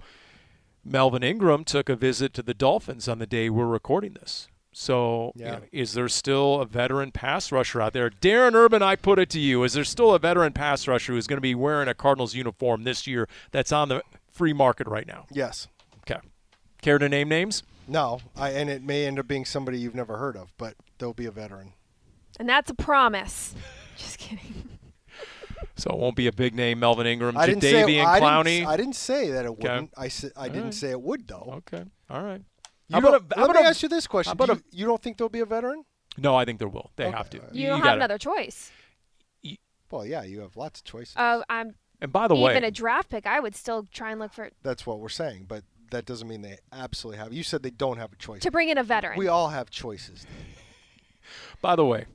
[0.84, 4.48] Melvin Ingram took a visit to the Dolphins on the day we're recording this.
[4.72, 8.10] So, you know, is there still a veteran pass rusher out there?
[8.10, 11.28] Darren Urban, I put it to you: Is there still a veteran pass rusher who's
[11.28, 15.08] going to be wearing a Cardinals uniform this year that's on the free market right
[15.08, 15.26] now?
[15.32, 15.68] Yes.
[16.02, 16.20] Okay.
[16.82, 17.64] Care to name names?
[17.88, 21.14] No, I, and it may end up being somebody you've never heard of, but there'll
[21.14, 21.74] be a veteran.
[22.40, 23.56] And that's a promise.
[23.98, 24.79] Just kidding.
[25.80, 28.44] So it won't be a big name, Melvin Ingram, I didn't say I Clowney.
[28.46, 29.92] Didn't, I didn't say that it wouldn't.
[29.98, 30.74] I said I didn't right.
[30.74, 31.54] say it would though.
[31.68, 31.84] okay.
[32.10, 32.42] All right.
[32.88, 34.52] You How don't- about a- how let me a- ask you this question: how Do
[34.52, 35.84] about you, you don't think there'll be a veteran?
[36.18, 36.92] No, I think there will.
[36.96, 37.18] They Okay.
[37.18, 37.42] have to.
[37.52, 38.72] You, don't have gotta- another choice.
[39.92, 41.16] Well, yeah, you have lots of choices.
[41.18, 43.26] Oh, I'm And by the way, even a draft pick.
[43.26, 46.42] I would still try and look for That's what we're saying, but that doesn't mean
[46.44, 47.34] they absolutely have.
[47.34, 48.42] You said they don't have a choice.
[48.42, 49.18] to bring in a veteran.
[49.18, 50.26] We all have choices.
[51.62, 52.06] By the way,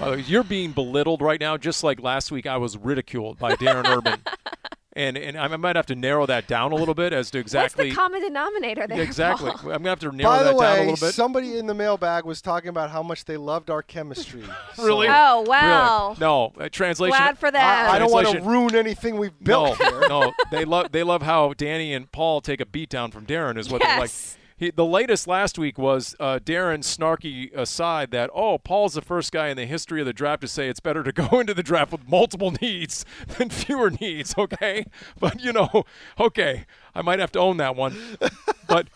[0.00, 3.38] by the way, you're being belittled right now, just like last week I was ridiculed
[3.38, 4.20] by Darren Urban.
[4.96, 7.84] And, and I might have to narrow that down a little bit as to exactly.
[7.84, 9.00] What's the common denominator there?
[9.00, 9.52] exactly.
[9.52, 9.60] Paul?
[9.70, 11.14] I'm going to have to narrow By that the down a way, little bit.
[11.14, 14.42] somebody in the mailbag was talking about how much they loved our chemistry.
[14.74, 15.06] So Really?
[15.08, 15.48] Oh Really?
[15.50, 16.16] wow.
[16.18, 16.52] No.
[16.58, 17.16] Uh, translation.
[17.16, 17.90] Glad for that.
[17.90, 18.50] I, I don't want to Translation.
[18.60, 20.08] ruin anything we've No, built here.
[20.08, 20.32] no.
[20.50, 23.70] They love they love how Danny and Paul take a beat down from Darren is
[23.70, 24.00] what they like.
[24.00, 24.36] Yes.
[24.58, 29.30] He, the latest last week was uh, Darren's snarky aside that oh Paul's the first
[29.30, 31.62] guy in the history of the draft to say it's better to go into the
[31.62, 33.04] draft with multiple needs
[33.38, 34.34] than fewer needs.
[34.36, 34.84] Okay,
[35.20, 35.84] but you know,
[36.18, 37.96] okay, I might have to own that one.
[38.66, 38.88] But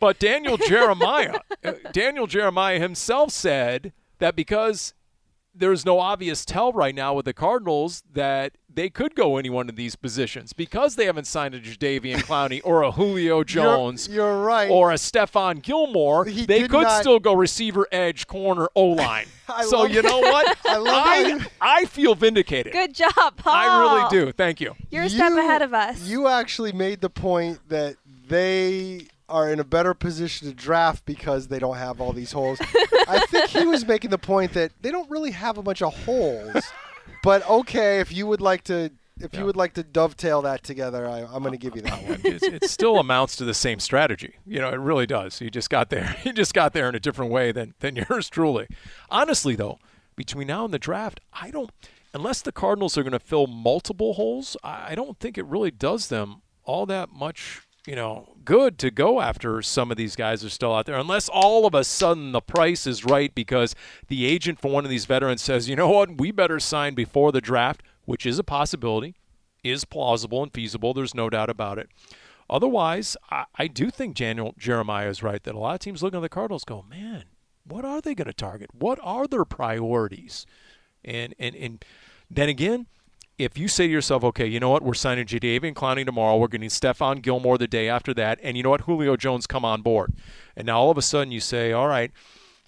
[0.00, 4.94] but Daniel Jeremiah, uh, Daniel Jeremiah himself said that because
[5.54, 9.68] there's no obvious tell right now with the Cardinals that they could go any one
[9.68, 14.42] of these positions because they haven't signed a Jadeveon Clowney or a Julio Jones you're
[14.42, 14.70] right.
[14.70, 16.24] or a Stephon Gilmore.
[16.24, 19.26] He they could not- still go receiver, edge, corner, O line.
[19.66, 20.56] So love- you know what?
[20.64, 22.72] I love how you- I feel vindicated.
[22.72, 23.52] Good job, Paul.
[23.54, 24.32] I really do.
[24.32, 24.74] Thank you.
[24.90, 26.00] You're a step You- ahead of us.
[26.08, 27.96] You actually made the point that
[28.28, 32.58] they are in a better position to draft because they don't have all these holes.
[32.60, 35.94] I think he was making the point that they don't really have a bunch of
[36.04, 36.62] holes.
[37.22, 39.40] But okay, if you would like to if Yeah.
[39.40, 42.20] you would like to dovetail that together, I, I'm going to give you that one.
[42.24, 44.36] it still amounts to the same strategy.
[44.46, 45.40] You know, it really does.
[45.40, 46.16] You just got there.
[46.24, 48.66] You just got there in a different way than than yours truly.
[49.10, 49.78] Honestly, though,
[50.16, 51.70] between now and the draft, I don't.
[52.14, 56.08] Unless the Cardinals are going to fill multiple holes, I don't think it really does
[56.08, 57.62] them all that much.
[57.86, 61.28] You know, good to go after some of these guys are still out there, unless
[61.28, 63.74] all of a sudden the price is right because
[64.06, 67.32] the agent for one of these veterans says, you know what, we better sign before
[67.32, 69.16] the draft, which is a possibility
[69.64, 70.94] is plausible and feasible.
[70.94, 71.88] There's no doubt about it.
[72.48, 76.18] Otherwise, I, I do think Daniel Jeremiah is right that a lot of teams looking
[76.18, 77.24] at the Cardinals go, man,
[77.64, 78.70] what are they going to target?
[78.74, 80.46] What are their priorities?
[81.04, 81.84] And and and
[82.30, 82.86] then again,
[83.38, 86.48] if you say to yourself, okay, you know what, we're signing Jadeveon Clowney tomorrow, we're
[86.48, 89.82] getting Stephon Gilmore the day after that, and you know what, Julio Jones come on
[89.82, 90.14] board,
[90.56, 92.10] and now all of a sudden you say, all right,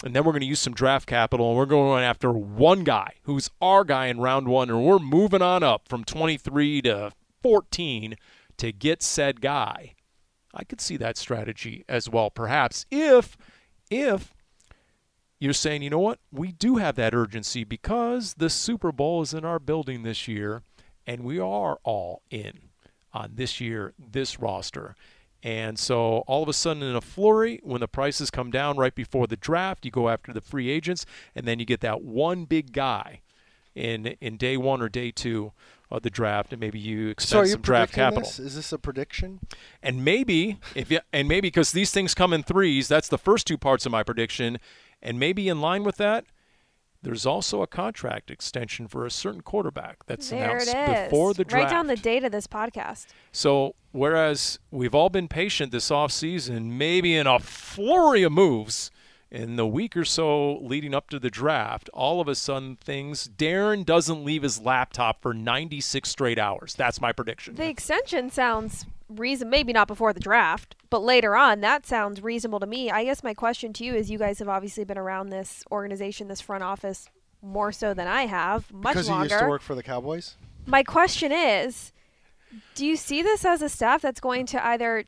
[0.03, 3.15] and then we're going to use some draft capital, and we're going after one guy
[3.23, 7.13] who's our guy in round one, and we're moving on up from 23 to
[7.43, 8.17] 14
[8.57, 9.95] to get said guy.
[10.53, 13.37] I could see that strategy as well, perhaps if
[13.91, 14.34] if
[15.39, 19.35] you're saying, you know what, we do have that urgency because the Super Bowl is
[19.35, 20.63] in our building this year,
[21.07, 22.71] and we are all in
[23.13, 24.95] on this year, this roster.
[25.43, 28.95] And so all of a sudden, in a flurry, when the prices come down right
[28.95, 31.05] before the draft, you go after the free agents,
[31.35, 33.21] and then you get that one big guy
[33.75, 35.53] in in day one or day two
[35.91, 38.23] of the draft, and maybe you expect So some draft capital.
[38.23, 38.39] this?
[38.39, 39.41] Is this a prediction?
[39.83, 43.47] And maybe if you, and maybe because these things come in threes, that's the first
[43.47, 44.59] two parts of my prediction.
[45.05, 46.25] And maybe in line with that,
[47.03, 51.65] there's also a contract extension for a certain quarterback that's There announced before the draft.
[51.65, 53.07] Write down the date of this podcast.
[53.31, 58.91] So whereas we've all been patient this offseason, maybe in a flurry of moves
[59.31, 63.29] in the week or so leading up to the draft, all of a sudden things
[63.29, 66.75] Darren doesn't leave his laptop for 96 straight hours.
[66.75, 67.57] That's my prediction.
[67.57, 72.61] The extension sounds reason maybe not before the draft, but later on that sounds reasonable
[72.61, 72.91] to me.
[72.91, 76.29] I guess my question to you is you guys have obviously been around this organization,
[76.29, 77.09] this front office
[77.43, 79.27] more so than I have, much because longer.
[79.27, 80.37] you used to work for the Cowboys.
[80.67, 81.93] My question is
[82.75, 85.05] do you see this as a staff that's going to either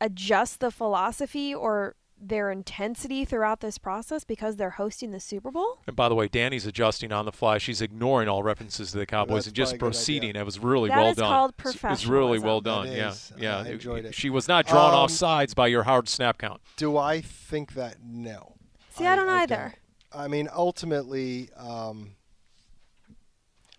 [0.00, 5.78] adjust the philosophy or their intensity throughout this process because they're hosting the Super Bowl?
[5.86, 7.56] And by the way, Danny's adjusting on the fly.
[7.58, 10.28] She's ignoring all references to the Cowboys That's and just probably a good proceeding.
[10.30, 10.42] idea.
[10.42, 11.28] It was really That well is done.
[11.28, 12.88] called It's- It's really well done.
[12.88, 13.32] It yeah, is.
[13.38, 13.58] yeah.
[13.58, 14.14] I enjoyed it.
[14.14, 16.60] She was not drawn off Um, sides by your hard snap count.
[16.76, 17.96] Do I think that?
[18.04, 18.54] No.
[18.90, 19.74] See, I, don't either.
[20.12, 20.20] don't.
[20.22, 22.16] I mean, ultimately, um,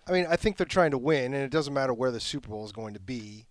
[0.08, 2.50] I mean, I think they're trying to win, and it doesn't matter where the Super
[2.50, 3.46] Bowl is going to be.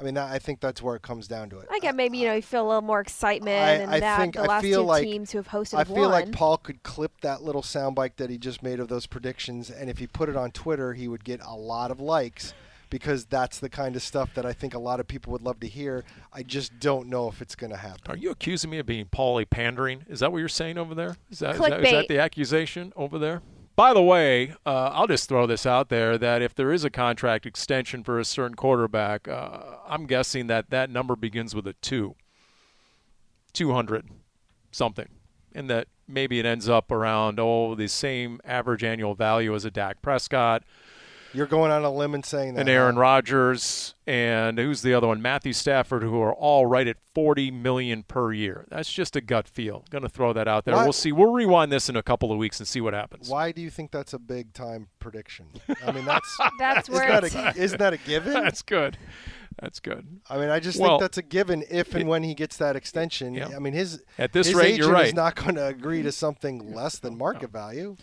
[0.00, 1.68] I mean, that, I think that's where it comes down to it.
[1.70, 4.18] I get maybe you know you feel a little more excitement I- and I that
[4.18, 6.32] think- the I last feel two like- teams who have hosted I have feel like.
[6.32, 9.98] Paul could clip that little soundbite that he just made of those predictions, and if
[9.98, 12.54] he put it on Twitter, he would get a lot of likes
[12.88, 15.60] because that's the kind of stuff that I think a lot of people would love
[15.60, 16.02] to hear.
[16.32, 18.00] I just don't know if it's going to happen.
[18.08, 20.04] Are you accusing me of being Paulie pandering?
[20.08, 21.16] Is that what you're saying over there?
[21.30, 23.42] Is that, is that, is that the accusation over there?
[23.80, 26.90] By the way, uh, I'll just throw this out there that if there is a
[26.90, 31.72] contract extension for a certain quarterback, uh, I'm guessing that that number begins with a
[31.72, 32.14] two.
[33.54, 34.10] 200
[34.70, 35.08] something.
[35.54, 39.70] And that maybe it ends up around, oh, the same average annual value as a
[39.70, 40.62] Dak Prescott,
[41.32, 42.60] You're going on a limb and saying that.
[42.62, 43.00] and Aaron huh?
[43.02, 45.22] Rodgers, and who's the other one?
[45.22, 48.66] Matthew Stafford, who are all right at 40 million per year.
[48.68, 49.84] That's just a gut feel.
[49.90, 50.74] Going to throw that out there.
[50.74, 51.12] Why- We'll see.
[51.12, 53.28] We'll rewind this in a couple of weeks and see what happens.
[53.28, 55.46] Why do you think that's a big time prediction?
[55.86, 58.32] I mean, that's That's isn't where that, it's, a, isn't that a given?
[58.42, 58.98] That's good.
[59.60, 60.06] That's good.
[60.30, 62.56] I mean, I just Well, think that's a given if and it- when he gets
[62.58, 63.34] that extension.
[63.34, 63.48] Yeah.
[63.54, 65.06] I mean, his At this his rate, agent you're right.
[65.08, 67.96] is not going to agree to something less than market value.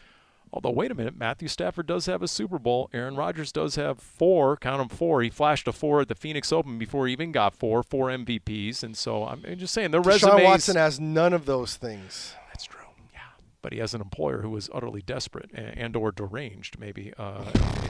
[0.54, 2.89] Although, wait a minute, Matthew Stafford does have a Super Bowl.
[2.93, 4.58] Aaron Rodgers does have four.
[4.58, 5.22] Count them four.
[5.22, 8.84] He flashed a four at the Phoenix Open before he even got four, four MVPs.
[8.84, 10.43] And so I'm just saying their Deshaun resumes.
[10.43, 12.34] Watson has none of those things.
[12.48, 12.80] That's true.
[13.14, 13.20] Yeah,
[13.62, 17.43] but he has an employer who was utterly desperate and, and or deranged, maybe uh,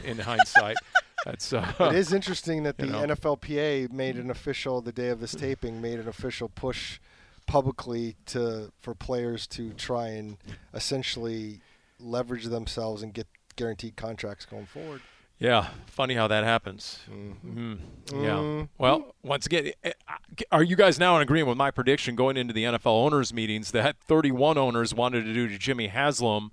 [0.04, 0.78] in hindsight.
[1.26, 3.02] That's uh, It is interesting that the know.
[3.02, 7.00] NFLPA made an official the day of this taping made an official push
[7.48, 10.38] publicly to for players to try and
[10.74, 11.62] essentially
[12.00, 15.02] leverage themselves and get guaranteed contracts going forward.
[15.40, 17.00] Yeah, funny how that happens.
[17.12, 17.76] Mm-hmm.
[17.76, 17.80] Mhm.
[18.12, 18.18] Yeah.
[18.18, 18.70] Mhm.
[18.80, 22.38] Well, once again, eh, eh, are you guys now in agreement with my prediction going
[22.38, 26.52] into the NFL owners meetings that 31 owners wanted to do to Jimmy Haslam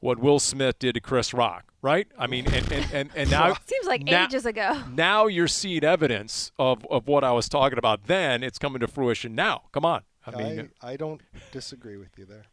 [0.00, 2.08] what Will Smith did to Chris Rock, right?
[2.18, 4.82] I mean, and and and, and now seems like now- ages ago.
[4.92, 8.42] Now you're seeing evidence of of what I was talking about then.
[8.42, 9.64] It's coming to fruition now.
[9.72, 10.02] Come on.
[10.26, 11.20] I I, mean, I, don't
[11.50, 12.44] disagree with you there.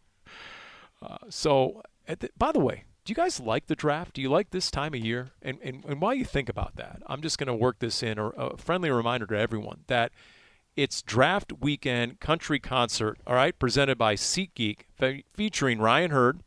[1.30, 1.86] So, at
[2.16, 4.14] the, by the way, do you guys like the draft?
[4.14, 5.32] Do you like this time of year?
[5.42, 8.20] And, and, and while you think about that, I'm just going to work this in,
[8.20, 10.12] or a friendly reminder to everyone that
[10.76, 16.42] it's draft weekend country concert, all right, presented by SeatGeek, fe- featuring Ryan Hurd,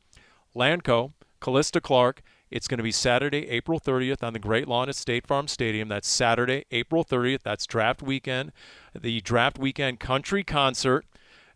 [0.54, 2.22] Lanco, Callista Clark.
[2.50, 5.88] It's going to be Saturday, April 30th on the Great Lawn at State Farm Stadium.
[5.88, 7.42] That's Saturday, April 30th.
[7.42, 8.52] That's draft weekend.
[8.98, 11.06] The draft weekend country concert.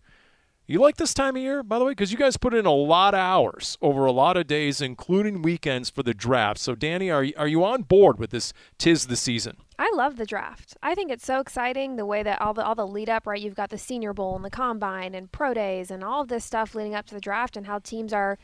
[0.73, 2.73] You like this time of year, by the way, because you guys put in a
[2.73, 6.59] lot of hours over a lot of days, including weekends for the draft.
[6.59, 8.55] So, Danny, are you, are you on board with this?
[8.79, 9.59] Tis the season.
[9.79, 10.79] I love the draft.
[10.83, 13.39] I think it's so exciting the way that all the all the lead up, right?
[13.39, 16.43] You've got the Senior Bowl and the Combine and pro days and all of this
[16.43, 18.39] stuff leading up to the draft and how teams are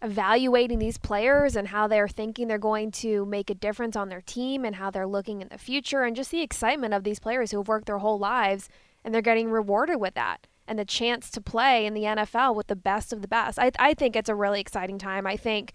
[0.00, 4.22] evaluating these players and how they're thinking they're going to make a difference on their
[4.22, 7.50] team and how they're looking in the future and just the excitement of these players
[7.50, 8.70] who have worked their whole lives
[9.04, 12.68] and they're getting rewarded with that and the chance to play in the NFL with
[12.68, 13.58] the best of the best.
[13.58, 15.26] I, I think it's a really exciting time.
[15.26, 15.72] I think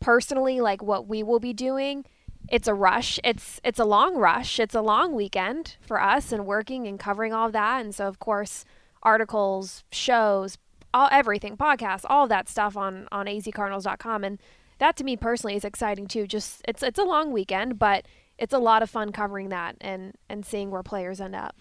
[0.00, 2.04] personally, like what we will be doing,
[2.50, 3.18] it's a rush.
[3.24, 4.60] It's it's a long rush.
[4.60, 7.82] It's a long weekend for us and working and covering all of that.
[7.82, 8.66] And so of course,
[9.02, 10.58] articles, shows,
[10.92, 14.24] all everything, podcasts, all that stuff on on azcardinals.com.
[14.24, 14.38] And
[14.76, 16.26] that to me personally is exciting too.
[16.26, 20.12] Just it's it's a long weekend, but it's a lot of fun covering that and
[20.28, 21.56] and seeing where players end up.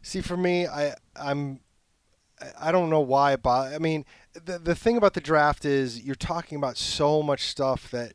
[0.00, 1.60] See, for me, I I'm
[2.60, 6.14] I don't know why, but I mean, the the thing about the draft is you're
[6.14, 8.14] talking about so much stuff that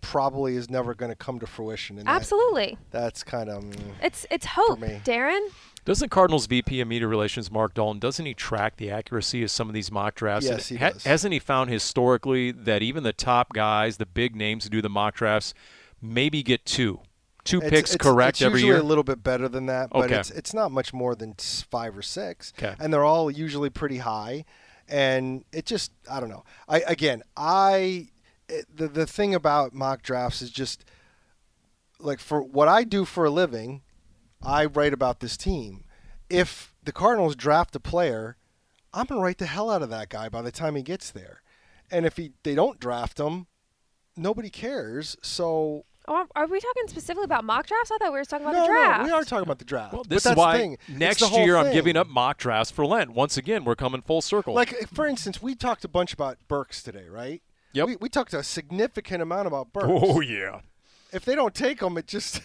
[0.00, 1.98] probably is never going to come to fruition.
[1.98, 2.78] And Absolutely.
[2.90, 5.46] That, that's kind of mm, it's it's hope, Darren.
[5.84, 9.68] Doesn't Cardinals VP of Media Relations Mark Dalton doesn't he track the accuracy of some
[9.68, 10.46] of these mock drafts?
[10.46, 11.04] Yes, he ha- does.
[11.04, 14.90] Hasn't he found historically that even the top guys, the big names who do the
[14.90, 15.54] mock drafts,
[16.02, 17.00] maybe get two,
[17.48, 18.80] two it's, picks it's, correct it's every usually year?
[18.80, 20.16] a little bit better than that, but Okay.
[20.16, 22.74] it's it's not much more than five or six, Okay.
[22.78, 24.44] and they're all usually pretty high.
[24.88, 26.44] And it just I don't know.
[26.68, 28.08] I again I
[28.48, 30.84] it, the the thing about mock drafts is just
[31.98, 33.82] like for what I do for a living,
[34.42, 35.84] I write about this team.
[36.30, 38.36] If the Cardinals draft a player,
[38.94, 41.42] I'm gonna write the hell out of that guy by the time he gets there.
[41.90, 43.46] And if he they don't draft him,
[44.16, 45.16] nobody cares.
[45.22, 47.90] So Oh, are we talking specifically about mock drafts?
[47.90, 49.00] I thought we were talking about no, the draft.
[49.00, 49.92] no, we are talking about the draft.
[49.92, 50.78] well, But this that's is why thing.
[50.88, 53.10] Next the whole year I'm giving up mock drafts for Lent.
[53.10, 54.54] Once again, we're coming full circle.
[54.54, 57.42] Like for instance, we talked a bunch about Burks today, right?
[57.74, 57.86] Yep.
[57.86, 59.86] We, we talked a significant amount about Burks.
[59.88, 60.60] oh yeah.
[61.12, 62.40] If they don't take him, it just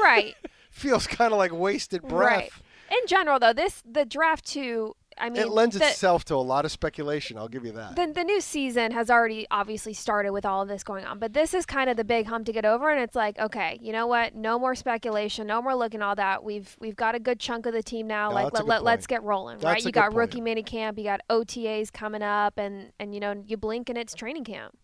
[0.00, 0.34] right.
[0.70, 2.38] feels kind of like wasted breath.
[2.38, 2.50] Right.
[2.90, 4.94] In general, though, this the draft too.
[5.20, 7.36] I mean, it lends the, itself to a lot of speculation.
[7.36, 7.96] I'll give you that.
[7.96, 11.32] The, the new season has already obviously started with all of this going on, but
[11.32, 13.92] this is kind of the big hump to get over, and it's like, okay, you
[13.92, 14.34] know what?
[14.34, 16.42] No more speculation, no more looking all that.
[16.42, 18.28] We've we've got a good chunk of the team now.
[18.28, 19.84] No, like let, let, let's get rolling, That's right?
[19.84, 20.44] You got rookie point.
[20.44, 24.14] mini camp, you got OTAs coming up, and and you know you blink and it's
[24.14, 24.74] training camp.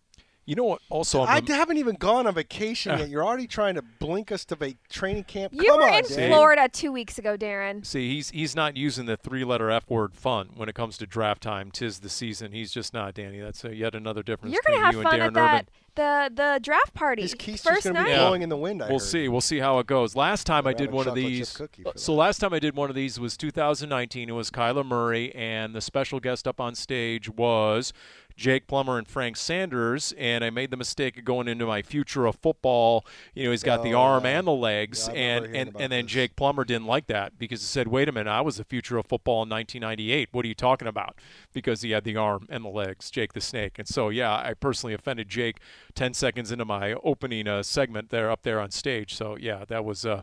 [0.47, 0.81] You know what?
[0.89, 3.09] Also, I'm I rem- haven't even gone on vacation yet.
[3.11, 5.53] You're already trying to blink us to va- training camp.
[5.53, 6.29] You Come were on, in Dave.
[6.29, 7.85] Florida two weeks ago, Darren.
[7.85, 11.43] See, he's he's not using the three-letter F word "fun" when it comes to draft
[11.43, 11.69] time.
[11.69, 12.53] Tis the season.
[12.53, 13.39] He's just not, Danny.
[13.41, 15.65] That's a, yet another difference You're gonna have you fun and at Darren Urban.
[15.65, 17.23] that the the draft party.
[17.23, 18.17] His keister's First going to be night.
[18.17, 18.81] Blowing in the wind.
[18.81, 19.05] I We'll heard.
[19.07, 19.27] see.
[19.27, 20.15] We'll see how it goes.
[20.15, 21.59] Last time I Gotta did one of these.
[21.59, 22.17] Uh, so that.
[22.17, 24.29] last time I did one of these was 2019.
[24.29, 27.91] It was Kyler Murray, and the special guest up on stage was
[28.35, 30.13] Jake Plummer and Frank Sanders.
[30.17, 33.03] And I made the mistake of going into my future of football.
[33.33, 34.37] You know, he's got the Oh, arm yeah.
[34.39, 36.11] and the legs, Yeah, and and and then this.
[36.13, 38.97] Jake Plummer didn't like that because he said, "Wait a minute, I was the future
[38.97, 40.29] of football in 1998.
[40.31, 41.15] What are you talking about?"
[41.53, 43.79] Because he had the arm and the legs, Jake the Snake.
[43.79, 45.57] And so, yeah, I personally offended Jake
[45.97, 49.15] 10 seconds into my opening uh, segment there up there on stage.
[49.15, 50.21] So, yeah, that was uh,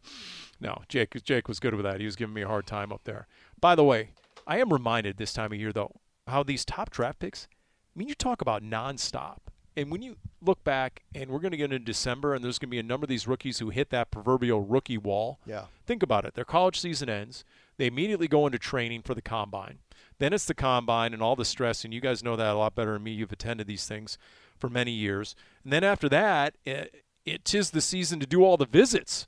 [0.61, 1.23] no Jake.
[1.23, 2.01] Jake was good with that.
[2.01, 3.27] He was giving me a hard time up there.
[3.61, 4.11] By the way,
[4.47, 7.49] I am reminded this time of year though how these top draft picks.
[7.95, 9.39] I mean, you talk about nonstop.
[9.77, 12.69] And when you look back, and we're going to get into December, and there's going
[12.69, 15.41] to be a number of these rookies who hit that proverbial rookie wall.
[15.45, 15.65] Yeah.
[15.85, 16.35] Think about it.
[16.35, 17.45] Their college season ends.
[17.77, 19.79] They immediately go into training for the combine.
[20.19, 22.77] Then it's the combine and all the stress, and you guys know that a lot
[22.77, 23.11] better than me.
[23.11, 24.17] You've attended these things
[24.59, 25.35] for many years.
[25.63, 29.27] And then after that, it, it is the season to do all the visits.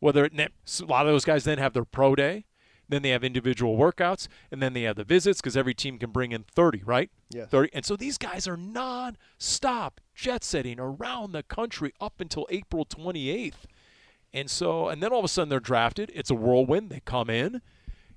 [0.00, 2.44] Whether it, a lot of those guys then have their pro day,
[2.88, 6.10] then they have individual workouts, and then they have the visits because every team can
[6.10, 7.10] bring in 30, right?
[7.30, 7.46] Yeah.
[7.46, 7.70] 30.
[7.74, 13.66] And so these guys are non-stop jet setting around the country up until April 28th.
[14.32, 16.10] And so, and then all of a sudden they're drafted.
[16.14, 16.90] It's a whirlwind.
[16.90, 17.60] They come in,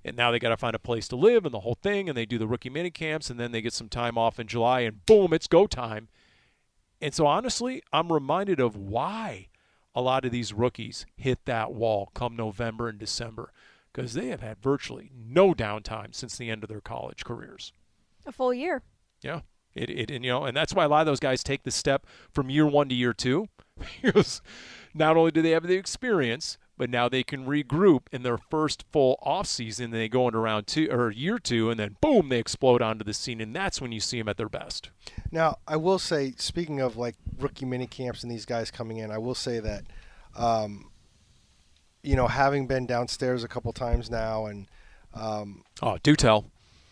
[0.05, 2.07] and now they got to find a place to live and the whole thing.
[2.07, 4.47] And they do the rookie mini camps, and then they get some time off in
[4.47, 6.07] July, and boom, it's go time.
[7.01, 9.47] And so, honestly, I'm reminded of why
[9.95, 13.51] a lot of these rookies hit that wall come November and December
[13.91, 17.73] because they have had virtually no downtime since the end of their college careers.
[18.25, 18.83] A full year.
[19.21, 19.41] Yeah.
[19.73, 21.71] It, it and you know, and that's why a lot of those guys take the
[21.71, 23.47] step from year one to year two,
[24.01, 24.41] because
[24.93, 28.85] not only do they have the experience, but now they can regroup in their first
[28.91, 29.91] full off season.
[29.91, 33.13] They go into round two or year two, and then boom, they explode onto the
[33.13, 34.89] scene, and that's when you see them at their best.
[35.31, 39.11] Now, I will say, speaking of like rookie mini camps and these guys coming in,
[39.11, 39.83] I will say that,
[40.35, 40.89] um,
[42.03, 44.67] you know, having been downstairs a couple times now, and
[45.13, 46.45] um, Oh, do tell.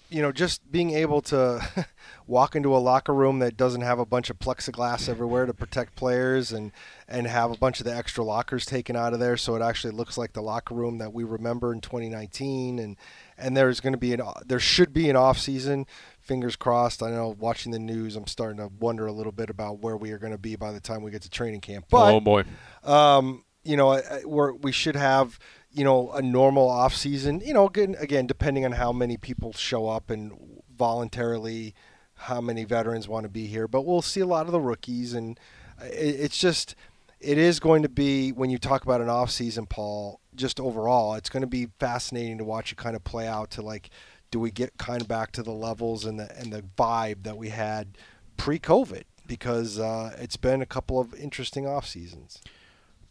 [0.09, 1.87] You know, just being able to
[2.27, 5.95] walk into a locker room that doesn't have a bunch of plexiglass everywhere to protect
[5.95, 6.71] players and,
[7.07, 9.93] and have a bunch of the extra lockers taken out of there so it actually
[9.93, 12.97] looks like the locker room that we remember in 2019 and
[13.37, 15.85] and there's going to be an there should be an off season.
[16.19, 17.01] Fingers crossed.
[17.01, 20.11] I know watching the news I'm starting to wonder a little bit about where we
[20.11, 21.85] are going to be by the time we get to training camp.
[21.89, 22.43] But oh boy.
[22.83, 25.37] um, you know, we're, we should have
[25.71, 27.41] you know a normal off season.
[27.43, 31.73] You know, again, again, depending on how many people show up and voluntarily,
[32.15, 33.67] how many veterans want to be here.
[33.67, 35.39] But we'll see a lot of the rookies, and
[35.81, 36.75] it's just
[37.19, 40.19] it is going to be when you talk about an off season, Paul.
[40.35, 43.51] Just overall, it's going to be fascinating to watch it kind of play out.
[43.51, 43.89] To like,
[44.31, 47.37] do we get kind of back to the levels and the and the vibe that
[47.37, 47.97] we had
[48.37, 49.03] pre-COVID?
[49.27, 52.41] Because uh, it's been a couple of interesting off seasons.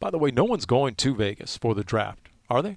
[0.00, 2.76] By the way, no one's going to Vegas for the draft, are they?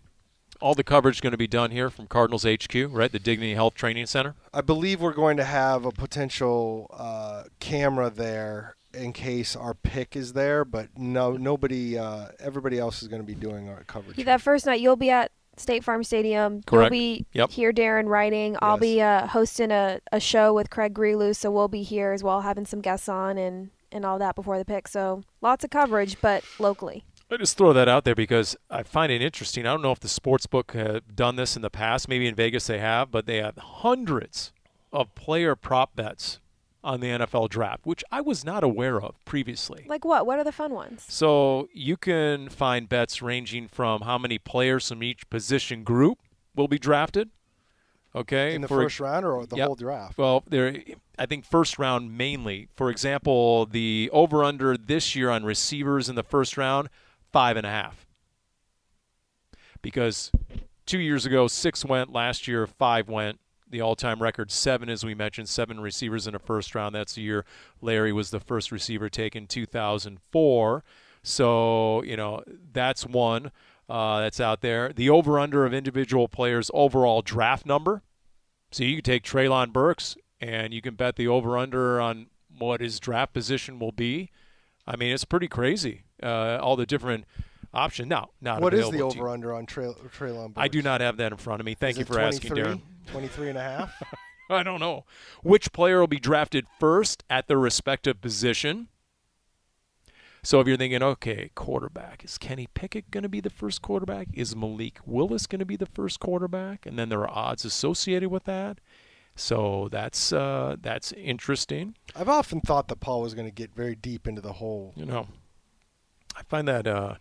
[0.60, 3.12] All the coverage is going to be done here from Cardinals HQ, right?
[3.12, 4.36] The Dignity Health Training Center.
[4.54, 10.16] I believe we're going to have a potential uh, camera there in case our pick
[10.16, 14.18] is there, but no, nobody, uh, everybody else is going to be doing our coverage.
[14.24, 16.62] That first night, you'll be at State Farm Stadium.
[16.64, 16.94] Correct.
[16.94, 17.50] You'll be Yep.
[17.52, 18.56] here, Darren, writing.
[18.62, 18.82] I'll Yes.
[18.82, 22.42] be uh, hosting a, a show with Craig Grialou, so we'll be here as well,
[22.42, 24.88] having some guests on and, and all that before the pick.
[24.88, 27.04] So lots of coverage, but locally.
[27.32, 29.66] I just throw that out there because I find it interesting.
[29.66, 32.10] I don't know if the sports book have done this in the past.
[32.10, 34.52] Maybe in Vegas they have, but they have hundreds
[34.92, 36.40] of player prop bets
[36.84, 39.86] on the NFL draft, which I was not aware of previously.
[39.88, 40.26] Like what?
[40.26, 41.06] What are the fun ones?
[41.08, 46.18] So you can find bets ranging from how many players from each position group
[46.56, 47.30] will be drafted.
[48.14, 49.66] Okay, in the for- first round or the Yep.
[49.68, 50.18] whole draft.
[50.18, 50.76] Well, there,
[51.18, 52.68] I think first round mainly.
[52.76, 56.90] For example, the over under this year on receivers in the first round,
[57.32, 58.06] five and a half.
[59.82, 60.32] Because
[60.86, 62.12] two years ago, six went.
[62.12, 63.40] Last year, five went.
[63.70, 66.94] The all time record, seven, as we mentioned, seven receivers in a first round.
[66.94, 67.46] That's the year
[67.82, 70.84] Larry was the first receiver taken, 2004.
[71.24, 73.52] So, you know, that's one
[73.92, 74.94] uh, that's out there.
[74.94, 78.02] The over under of individual players' overall draft number.
[78.72, 82.28] So you can take Treylon Burks and you can bet the over under on
[82.58, 84.32] what his draft position will be.
[84.88, 86.04] I mean, it's pretty crazy.
[86.22, 87.26] Uh, all the different
[87.74, 88.10] options.
[88.10, 89.22] Now, not what is the available to you.
[89.24, 91.76] over under on Trail, Treylon I do not have that in front of me.
[91.76, 92.82] Thank Is you for asking, Darren.
[93.08, 94.04] 23 and a half?
[94.50, 95.06] I don't know.
[95.44, 98.90] Which player will be drafted first at their respective position?
[100.44, 104.28] So if you're thinking, okay, quarterback, is Kenny Pickett going to be the first quarterback?
[104.34, 106.86] Is Malik Willis going to be the first quarterback?
[106.86, 108.80] And then there are odds associated with that.
[109.42, 111.96] So that's uh, that's interesting.
[112.16, 114.94] I've often thought that Paul was going to get very deep into the whole.
[114.96, 115.28] You know,
[116.36, 117.16] I find that uh,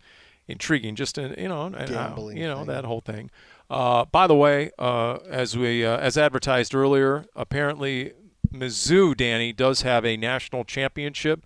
[0.47, 0.95] intriguing.
[0.95, 2.67] Just in, you know, and how- you know thing.
[2.67, 3.31] that whole thing.
[3.71, 8.13] Uh, by the way, uh, as we uh, as advertised earlier, apparently
[8.53, 11.43] Mizzou, Danny, does have a national championship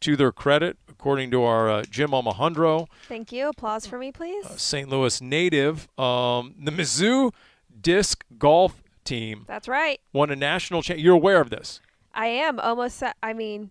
[0.00, 3.48] to their credit, according to our uh, Jim Alejandro, Thank you.
[3.48, 4.46] Applause for me, please.
[4.60, 4.88] St.
[4.88, 5.88] Louis native.
[5.98, 7.32] Um, the Mizzou
[7.80, 10.00] disc golf team That's right.
[10.12, 11.00] won a national champ.
[11.00, 11.80] You're aware of this?
[12.14, 13.02] I am almost.
[13.22, 13.70] I mean,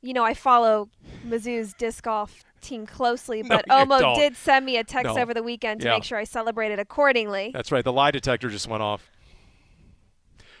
[0.00, 0.88] you know, I follow
[1.26, 4.16] Mizzou's disc golf team closely, but you Omo don't.
[4.18, 5.20] did send me a text No.
[5.20, 5.94] over the weekend to Yeah.
[5.94, 7.50] make sure I celebrated accordingly.
[7.52, 7.84] That's right.
[7.84, 9.10] The lie detector just went off.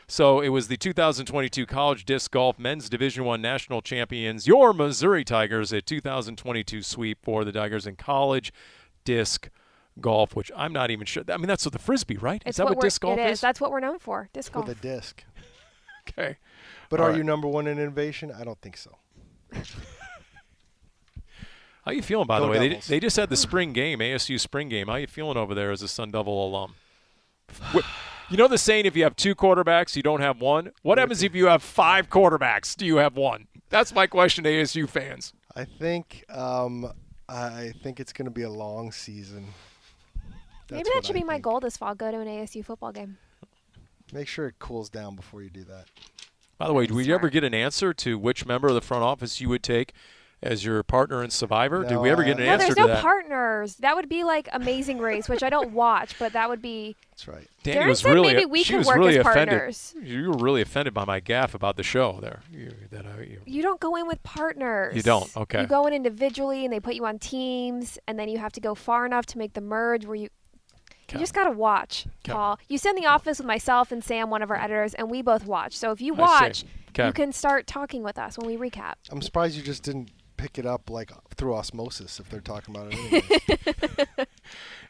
[0.08, 5.24] So it was the 2022 College Disc Golf Men's Division One National Champions, your Missouri
[5.24, 8.52] Tigers, a 2022 sweep for the Tigers in college
[9.04, 9.48] disc
[10.00, 11.22] golf, which I'm not even sure.
[11.28, 12.42] I mean, that's what the frisbee, right?
[12.46, 13.32] It's is that what, we're, disc golf it is?
[13.38, 13.40] is.
[13.40, 14.28] That's what we're known for.
[14.32, 14.66] Disc golf.
[14.68, 15.24] With a disc.
[16.08, 16.36] Okay.
[16.90, 17.16] But All are right.
[17.18, 18.32] you number one in innovation?
[18.36, 18.90] I don't think so.
[21.84, 22.58] How you feeling, by the way?
[22.58, 22.86] They, Devils.
[22.88, 24.88] they just had the spring game, ASU spring game.
[24.88, 26.74] How you feeling over there as a Sun Devil alum?
[27.72, 27.78] Wh-
[28.30, 30.70] You know the saying, if you have two quarterbacks, you don't have one?
[30.82, 32.76] What happens if you have five quarterbacks?
[32.76, 33.46] Do you have one?
[33.68, 35.32] That's my question to ASU fans.
[35.56, 36.90] I think um,
[37.28, 39.48] I think it's going to be a long season.
[40.72, 41.44] Maybe that should I be my think.
[41.44, 41.94] goal this fall.
[41.94, 43.18] Go to an ASU football game.
[44.12, 45.86] Make sure it cools down before you do that.
[46.58, 49.02] By the way, did we ever get an answer to which member of the front
[49.02, 49.92] office you would take
[50.42, 51.82] as your partner in Survivor?
[51.82, 52.46] did No, we ever get an answer?
[52.46, 53.02] No, answer there's to no that?
[53.02, 53.76] partners.
[53.76, 56.94] That would be like Amazing Race, which I don't watch, but that would be.
[57.10, 57.48] That's right.
[57.62, 59.48] Danny Darren was said really maybe we she could was work really as offended.
[59.58, 59.94] partners.
[60.02, 62.40] You were really offended by my gaff about the show there.
[62.52, 64.94] You, that I, you, You don't go in with partners.
[64.94, 65.62] You don't, okay.
[65.62, 68.60] You go in individually, and they put you on teams, and then you have to
[68.60, 70.28] go far enough to make the merge where you.
[71.12, 71.18] Okay.
[71.18, 72.32] You just gotta watch, Okay.
[72.32, 72.58] Paul.
[72.68, 75.22] You sit in the office with myself and Sam, one of our editors, and we
[75.22, 75.76] both watch.
[75.76, 77.06] So if you watch, Okay.
[77.06, 78.94] you can start talking with us when we recap.
[79.10, 82.88] I'm surprised you just didn't pick it up like through osmosis if they're talking about
[82.92, 84.28] it.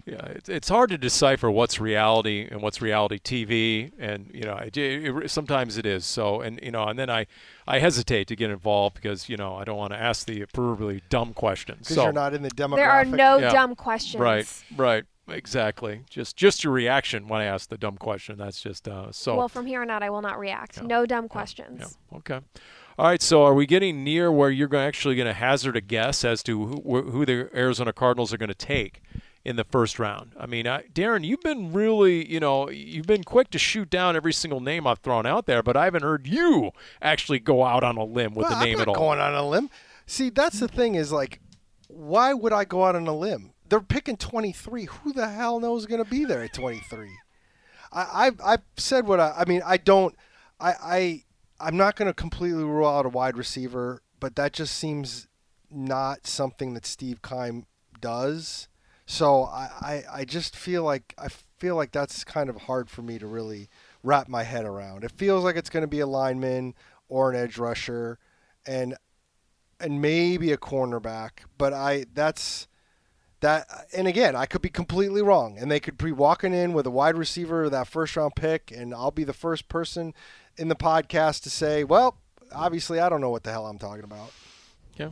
[0.05, 4.57] Yeah, it's, it's hard to decipher what's reality and what's reality TV, and you know,
[4.57, 6.05] it, it, sometimes it is.
[6.05, 7.27] So, and you know, and then I,
[7.69, 11.03] I hesitate to get involved because you know I don't want to ask the proverbially
[11.09, 11.83] dumb questions.
[11.83, 12.75] Because So, you're not in the demographic.
[12.77, 13.53] There are no Yeah.
[13.53, 14.21] dumb questions.
[14.21, 16.03] right, right, exactly.
[16.11, 18.37] Just just your reaction when I ask the dumb question.
[18.39, 19.37] That's just uh, so.
[19.37, 20.83] Well, from here on out, I will not react.
[20.83, 21.81] No dumb questions.
[21.81, 22.19] Yeah.
[22.19, 22.41] Okay.
[22.99, 23.23] All right.
[23.23, 26.43] So, are we getting near where you're going actually going to hazard a guess as
[26.45, 29.01] to who, who the Arizona Cardinals are going to take
[29.45, 30.35] in the first round?
[30.39, 34.15] I mean, I, Darren, you've been really, you know, you've been quick to shoot down
[34.15, 37.83] every single name I've thrown out there, but I haven't heard you actually go out
[37.83, 39.07] on a limb with Well, the name I'm at not all.
[39.09, 39.71] going on a limb.
[40.07, 41.41] See, that's the thing is like,
[41.89, 43.53] why would I go out on a limb?
[43.73, 44.85] They're picking 23.
[44.85, 47.09] Who the hell knows going to be there at 23?
[47.91, 49.33] I, I've, I've said what I.
[49.35, 50.15] I mean, I don't.
[50.61, 51.23] I, I
[51.59, 55.27] I'm not going to completely rule out a wide receiver, but that just seems
[55.71, 57.65] not something that Steve Keim
[57.99, 58.69] does.
[59.07, 63.01] So I, I, I just feel like I feel like that's kind of hard for
[63.01, 63.71] me to really
[64.03, 65.03] wrap my head around.
[65.03, 66.75] It feels like it's going to be a lineman
[67.09, 68.19] or an edge rusher,
[68.67, 68.99] and
[69.81, 71.47] and maybe a cornerback.
[71.57, 72.69] But I that's
[73.43, 73.67] that.
[73.71, 76.87] Uh, and again, I could be completely wrong, and they could be walking in with
[76.87, 80.15] a wide receiver that first round pick, and I'll be the first person
[80.57, 82.19] in the podcast to say, well,
[82.55, 84.33] obviously I don't know what the hell I'm talking about.
[84.97, 85.11] Yeah.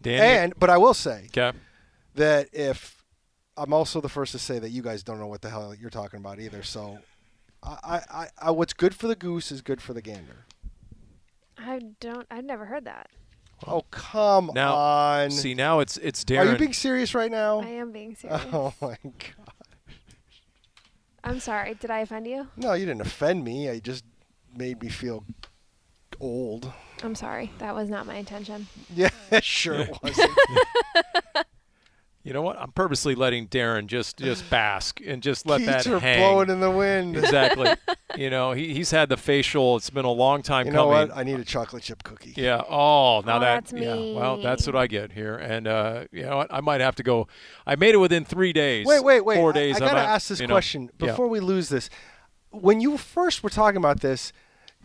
[0.00, 0.44] Dan.
[0.44, 1.56] And but I will say okay.
[2.14, 3.02] that if
[3.56, 5.90] I'm also the first to say that you guys don't know what the hell you're
[5.90, 6.62] talking about either.
[6.62, 6.98] So,
[7.62, 10.46] I, I, I, I what's good for the goose is good for the gander.
[11.58, 12.26] I don't.
[12.30, 13.10] I've never heard that.
[13.66, 15.30] Oh come Now, on!
[15.30, 16.46] see, now it's it's Darren.
[16.48, 17.60] Are you being serious right now?
[17.60, 18.42] I am being serious.
[18.52, 19.54] Oh my god!
[21.24, 21.74] I'm sorry.
[21.74, 22.48] Did I offend you?
[22.56, 23.70] No, you didn't offend me.
[23.70, 24.04] I just
[24.56, 25.24] made me feel
[26.20, 26.72] old.
[27.04, 27.50] I'm sorry.
[27.58, 28.66] That was not my intention.
[28.94, 29.10] Yeah,
[29.40, 30.30] sure it wasn't.
[32.24, 32.56] You know what?
[32.58, 36.20] I'm purposely letting Darren just just bask and just let Keats that are hang.
[36.20, 37.16] blowing in the wind.
[37.16, 37.70] exactly.
[38.16, 39.76] you know, he, he's had the facial.
[39.76, 41.08] It's been a long time You know coming.
[41.08, 41.16] what?
[41.16, 42.34] I need a chocolate chip cookie.
[42.36, 42.62] Yeah.
[42.68, 43.64] Oh, now Oh, that.
[43.66, 43.94] that's yeah.
[43.94, 44.76] Well, that's what.
[44.76, 46.52] I get here, and uh, you know what?
[46.52, 47.26] I might have to go.
[47.66, 48.86] I made it within three days.
[48.86, 49.36] Wait, wait, wait.
[49.36, 49.74] Four days.
[49.74, 51.06] I, I'm gotta at- ask this you know, question yeah.
[51.08, 51.90] before we lose this.
[52.50, 54.32] When you first were talking about this,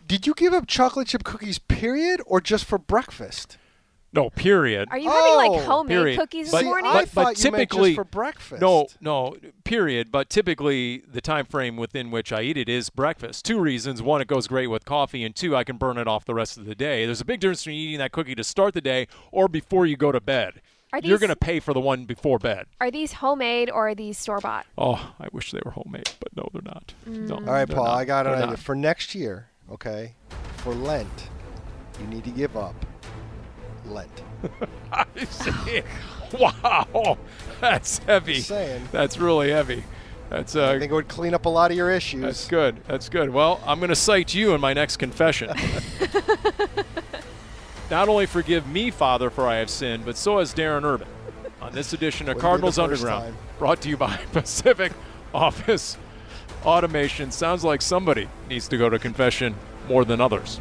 [0.06, 3.58] did you give up chocolate chip cookies, period, or just for breakfast?
[4.12, 4.88] No, period.
[4.90, 6.18] Are you having Oh, like homemade period.
[6.18, 6.90] cookies But- this See, morning?
[6.90, 8.62] I but- thought but you meant typically- just for breakfast.
[8.62, 10.10] No, no, period.
[10.10, 13.44] But typically, the time frame within which I eat it is breakfast.
[13.44, 16.24] Two reasons: one, it goes great with coffee, and two, I can burn it off
[16.24, 17.04] the rest of the day.
[17.04, 19.96] There's a big difference between eating that cookie to start the day or before you
[19.96, 20.62] go to bed.
[20.90, 22.64] Are You're going to pay for the one before bed.
[22.80, 24.64] Are these homemade or are these store bought?
[24.78, 26.94] Oh, I wish they were homemade, but no, they're not.
[27.04, 27.46] No, mm.
[27.46, 27.84] All right, Paul.
[27.84, 27.94] not.
[27.94, 29.50] I got an idea for next year.
[29.70, 30.14] Okay,
[30.56, 31.28] for Lent,
[32.00, 32.74] you need to give up
[33.88, 34.22] Lent.
[34.92, 35.82] I see.
[36.38, 37.18] wow,
[37.60, 38.40] that's heavy.
[38.40, 38.88] Saying.
[38.92, 39.84] That's really heavy.
[40.30, 42.20] That's uh, I think it would clean up a lot of your issues.
[42.20, 42.76] that's good.
[42.86, 43.30] That's good.
[43.30, 45.50] Well, I'm going to cite you in my next confession.
[47.90, 51.08] Not only forgive me, Father, for I have sinned, but so has Darren Urban.
[51.62, 53.36] On this edition of Wouldn't Cardinals Underground, time.
[53.58, 54.92] brought to you by Pacific
[55.34, 55.96] Office
[56.64, 57.30] Automation.
[57.30, 59.54] Sounds like somebody needs to go to confession
[59.88, 60.60] more than others.